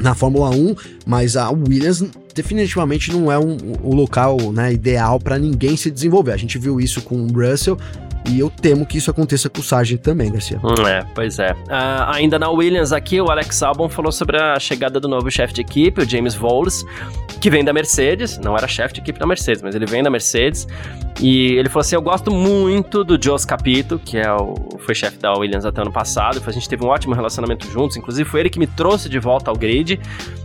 [0.00, 0.74] na Fórmula 1,
[1.06, 2.04] mas a Williams
[2.34, 6.32] definitivamente não é um, o local né, ideal para ninguém se desenvolver.
[6.32, 7.78] A gente viu isso com o Russell,
[8.28, 10.58] e eu temo que isso aconteça com o Sargent também, Garcia.
[10.64, 11.52] Hum, é, pois é.
[11.52, 15.52] Uh, ainda na Williams aqui, o Alex Albon falou sobre a chegada do novo chefe
[15.52, 16.84] de equipe, o James Voles,
[17.38, 18.38] que vem da Mercedes.
[18.38, 20.66] Não era chefe de equipe da Mercedes, mas ele vem da Mercedes.
[21.20, 25.18] E ele falou assim: Eu gosto muito do Jos Capito, que é o, foi chefe
[25.18, 26.42] da Williams até ano passado.
[26.44, 27.98] A gente teve um ótimo relacionamento juntos.
[27.98, 30.00] Inclusive, foi ele que me trouxe de volta ao grid.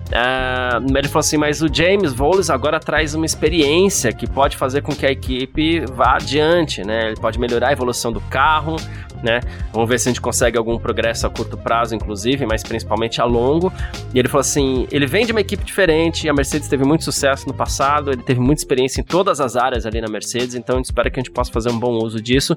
[0.09, 4.81] Uh, ele falou assim: mas o James Voles agora traz uma experiência que pode fazer
[4.81, 7.07] com que a equipe vá adiante, né?
[7.07, 8.75] Ele pode melhorar a evolução do carro,
[9.21, 9.39] né?
[9.71, 13.25] Vamos ver se a gente consegue algum progresso a curto prazo, inclusive, mas principalmente a
[13.25, 13.71] longo.
[14.13, 17.47] E ele falou assim: ele vem de uma equipe diferente, a Mercedes teve muito sucesso
[17.47, 20.79] no passado, ele teve muita experiência em todas as áreas ali na Mercedes, então a
[20.79, 22.55] gente espera que a gente possa fazer um bom uso disso.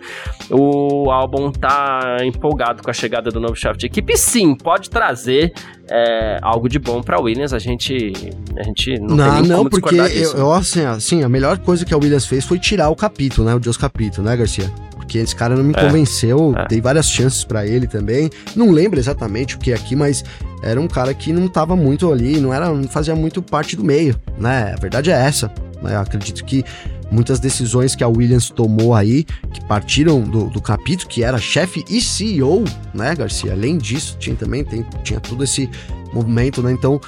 [0.48, 5.52] O Albon tá empolgado com a chegada do novo chefe de equipe, sim, pode trazer
[5.94, 8.12] é, algo de bom para Williams, a gente,
[8.56, 11.84] a gente não, não tem nem não, porque eu, eu, assim, assim, a melhor coisa
[11.84, 13.54] que a Williams fez foi tirar o capítulo, né?
[13.54, 14.72] O Deus capítulo, né, Garcia?
[14.96, 16.66] Porque esse cara não me é, convenceu, é.
[16.66, 18.30] dei várias chances para ele também.
[18.56, 20.24] Não lembro exatamente o que é aqui, mas
[20.62, 23.84] era um cara que não tava muito ali, não era, não fazia muito parte do
[23.84, 24.72] meio, né?
[24.74, 25.52] A verdade é essa.
[25.82, 25.94] Né?
[25.94, 26.64] Eu acredito que
[27.12, 31.84] muitas decisões que a Williams tomou aí, que partiram do, do capítulo, que era chefe
[31.88, 33.52] e CEO, né, Garcia?
[33.52, 35.68] Além disso, tinha também tem, tinha todo esse
[36.12, 36.72] movimento, né?
[36.72, 37.00] Então,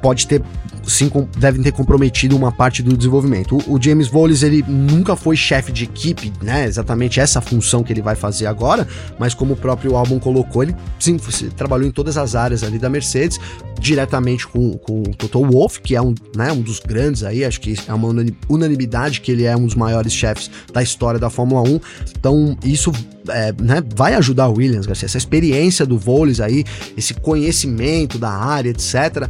[0.00, 0.42] pode ter
[0.86, 3.56] sim devem ter comprometido uma parte do desenvolvimento.
[3.68, 6.66] O, o James Voles ele nunca foi chefe de equipe, né?
[6.66, 8.86] Exatamente essa função que ele vai fazer agora,
[9.18, 11.16] mas como o próprio álbum colocou, ele sim
[11.56, 13.38] trabalhou em todas as áreas ali da Mercedes,
[13.78, 17.60] diretamente com, com o Toto Wolff, que é um, né, um dos grandes aí, acho
[17.60, 18.08] que é uma
[18.48, 21.80] unanimidade que ele é um dos maiores chefes da história da Fórmula 1.
[22.16, 22.92] Então, isso
[23.28, 25.06] é, né, vai ajudar o Williams, Garcia.
[25.06, 26.64] Essa experiência do Voles aí,
[26.96, 29.28] esse conhecimento da área, etc.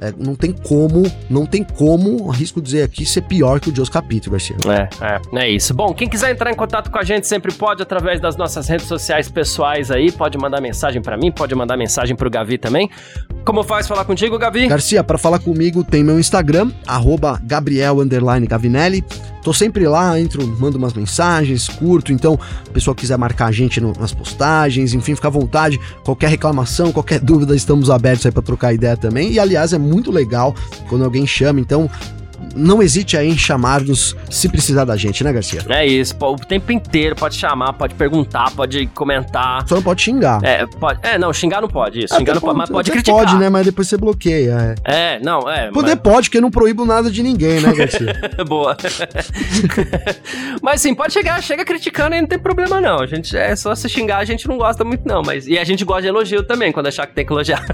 [0.00, 3.88] É, não tem como, não tem como, arrisco dizer aqui, ser pior que o Deus
[3.88, 4.56] Capítulo, Garcia.
[4.68, 5.74] É, é, é isso.
[5.74, 8.86] Bom, quem quiser entrar em contato com a gente sempre pode através das nossas redes
[8.86, 12.88] sociais pessoais aí, pode mandar mensagem para mim, pode mandar mensagem pro Gavi também.
[13.44, 14.68] Como faz falar contigo, Gavi?
[14.68, 17.96] Garcia, para falar comigo tem meu Instagram, arroba Gabriel
[18.48, 19.04] Gavinelli.
[19.42, 23.80] Tô sempre lá, entro, mando umas mensagens, curto, então, o pessoal quiser marcar a gente
[23.80, 25.80] no, nas postagens, enfim, fica à vontade.
[26.04, 29.32] Qualquer reclamação, qualquer dúvida, estamos abertos aí para trocar ideia também.
[29.32, 30.54] E aliás, é muito legal
[30.88, 31.90] quando alguém chama, então
[32.54, 35.62] não hesite aí em chamar-nos se precisar da gente, né, Garcia?
[35.68, 39.66] É isso, o tempo inteiro pode chamar, pode perguntar, pode comentar.
[39.66, 40.42] Só não pode xingar.
[40.42, 43.14] É, pode, é não, xingar não pode, isso, xingar não pode, mas pode criticar.
[43.16, 44.76] Pode, né, mas depois você bloqueia.
[44.84, 45.70] É, é não, é.
[45.70, 46.00] Poder mas...
[46.00, 48.14] pode, porque eu não proíbo nada de ninguém, né, Garcia?
[48.46, 48.76] Boa.
[50.62, 53.74] mas sim, pode chegar, chega criticando e não tem problema não, a gente, é só
[53.74, 56.42] se xingar, a gente não gosta muito não, mas, e a gente gosta de elogio
[56.42, 57.64] também, quando achar que tem que elogiar.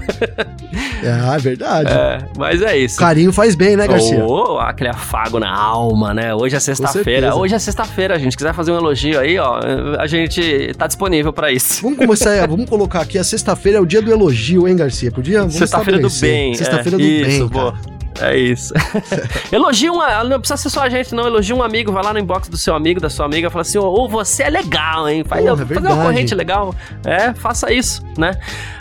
[1.03, 1.91] é, é verdade.
[1.91, 2.97] É, mas é isso.
[2.97, 4.23] Carinho faz bem, né, Garcia?
[4.25, 6.33] Oh, aquele afago na alma, né?
[6.33, 7.35] Hoje é sexta-feira.
[7.35, 8.35] Hoje é sexta-feira, gente.
[8.35, 9.59] Quiser fazer um elogio aí, ó,
[9.99, 11.81] a gente tá disponível para isso.
[11.81, 15.11] Vamos começar, vamos colocar aqui, a sexta-feira é o dia do elogio, hein, Garcia?
[15.11, 15.49] Podia?
[15.49, 16.55] Sexta-feira do bem.
[16.55, 17.71] Sexta-feira é, do isso, bem, boa.
[17.73, 17.95] Cara.
[18.21, 18.73] É isso.
[19.51, 19.97] elogia um.
[20.29, 21.27] Não precisa ser só a gente, não.
[21.27, 23.77] Elogia um amigo, vai lá no inbox do seu amigo, da sua amiga, fala assim:
[23.77, 25.23] ô, oh, você é legal, hein?
[25.25, 26.73] Faz, Porra, é uma corrente legal.
[27.03, 28.31] É, faça isso, né?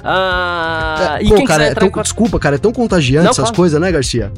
[0.05, 3.51] Ah, é, e pô, quem cara, é tão, desculpa, cara, é tão contagiante não, essas
[3.51, 4.31] coisas, né, Garcia?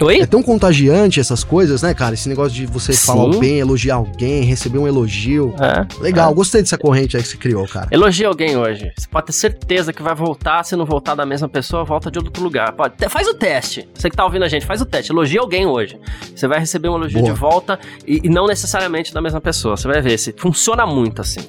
[0.00, 0.20] Oi?
[0.20, 2.14] É tão contagiante essas coisas, né, cara?
[2.14, 3.06] Esse negócio de você Sim.
[3.06, 5.54] falar bem, elogiar alguém, receber um elogio.
[5.58, 6.34] É, Legal, é.
[6.34, 7.88] gostei dessa corrente aí que você criou, cara.
[7.90, 8.92] Elogia alguém hoje.
[8.96, 10.62] Você pode ter certeza que vai voltar.
[10.64, 12.72] Se não voltar da mesma pessoa, volta de outro lugar.
[12.72, 13.88] Pode, faz o teste.
[13.94, 15.12] Você que tá ouvindo a gente, faz o teste.
[15.12, 15.98] Elogia alguém hoje.
[16.34, 17.32] Você vai receber um elogio Boa.
[17.32, 19.76] de volta e, e, não necessariamente da mesma pessoa.
[19.76, 21.40] Você vai ver se funciona muito assim.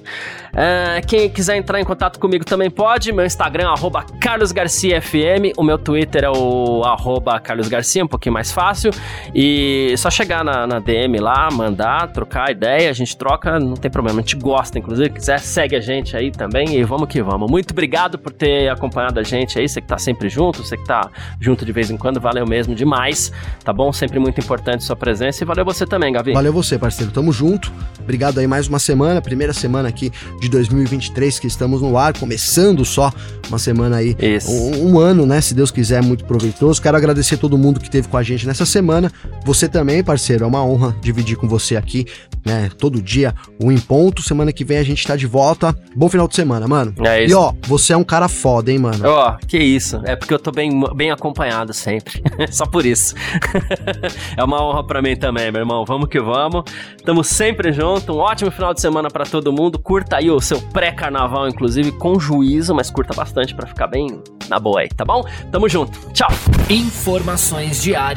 [0.56, 3.12] É, quem quiser entrar em contato comigo também pode.
[3.12, 5.54] Meu Instagram é carlosgarciafm.
[5.58, 8.92] O meu Twitter é o arroba carlosgarcia, um pouquinho mais fácil.
[9.34, 13.90] E só chegar na, na DM lá, mandar, trocar ideia, a gente troca, não tem
[13.90, 14.20] problema.
[14.20, 17.50] A gente gosta, inclusive, quiser, segue a gente aí também e vamos que vamos.
[17.50, 20.86] Muito obrigado por ter acompanhado a gente aí, você que tá sempre junto, você que
[20.86, 21.10] tá
[21.40, 23.32] junto de vez em quando, valeu mesmo demais,
[23.64, 23.92] tá bom?
[23.92, 26.34] Sempre muito importante sua presença e valeu você também, Gavi.
[26.34, 27.12] Valeu você, parceiro.
[27.12, 27.72] Tamo junto.
[28.00, 32.86] Obrigado aí mais uma semana, primeira semana aqui de 2023 que estamos no ar, começando
[32.86, 33.12] só
[33.50, 34.16] uma semana aí,
[34.48, 35.42] um, um, ano, né?
[35.42, 36.82] Se Deus quiser, muito proveitoso.
[36.82, 39.12] Quero agradecer todo mundo que esteve com a gente nessa semana.
[39.46, 42.06] Você também, parceiro, é uma honra dividir com você aqui,
[42.46, 42.70] né?
[42.78, 44.22] Todo dia, um em ponto.
[44.22, 45.76] Semana que vem a gente tá de volta.
[45.96, 46.94] Bom final de semana, mano.
[47.06, 47.34] É isso.
[47.34, 49.08] E ó, você é um cara foda, hein, mano?
[49.08, 50.02] Ó, oh, que isso.
[50.06, 52.22] É porque eu tô bem, bem acompanhado sempre.
[52.52, 53.16] Só por isso.
[54.36, 55.86] é uma honra para mim também, meu irmão.
[55.86, 56.64] Vamos que vamos.
[57.06, 58.14] Tamo sempre junto.
[58.14, 59.80] Um ótimo final de semana para todo mundo.
[59.80, 64.60] Curta aí o seu pré-carnaval, inclusive, com juízo, mas curta bastante para ficar bem na
[64.60, 65.24] boa aí, tá bom?
[65.52, 66.00] Tamo junto.
[66.14, 66.30] Tchau.
[66.70, 68.17] Informações diárias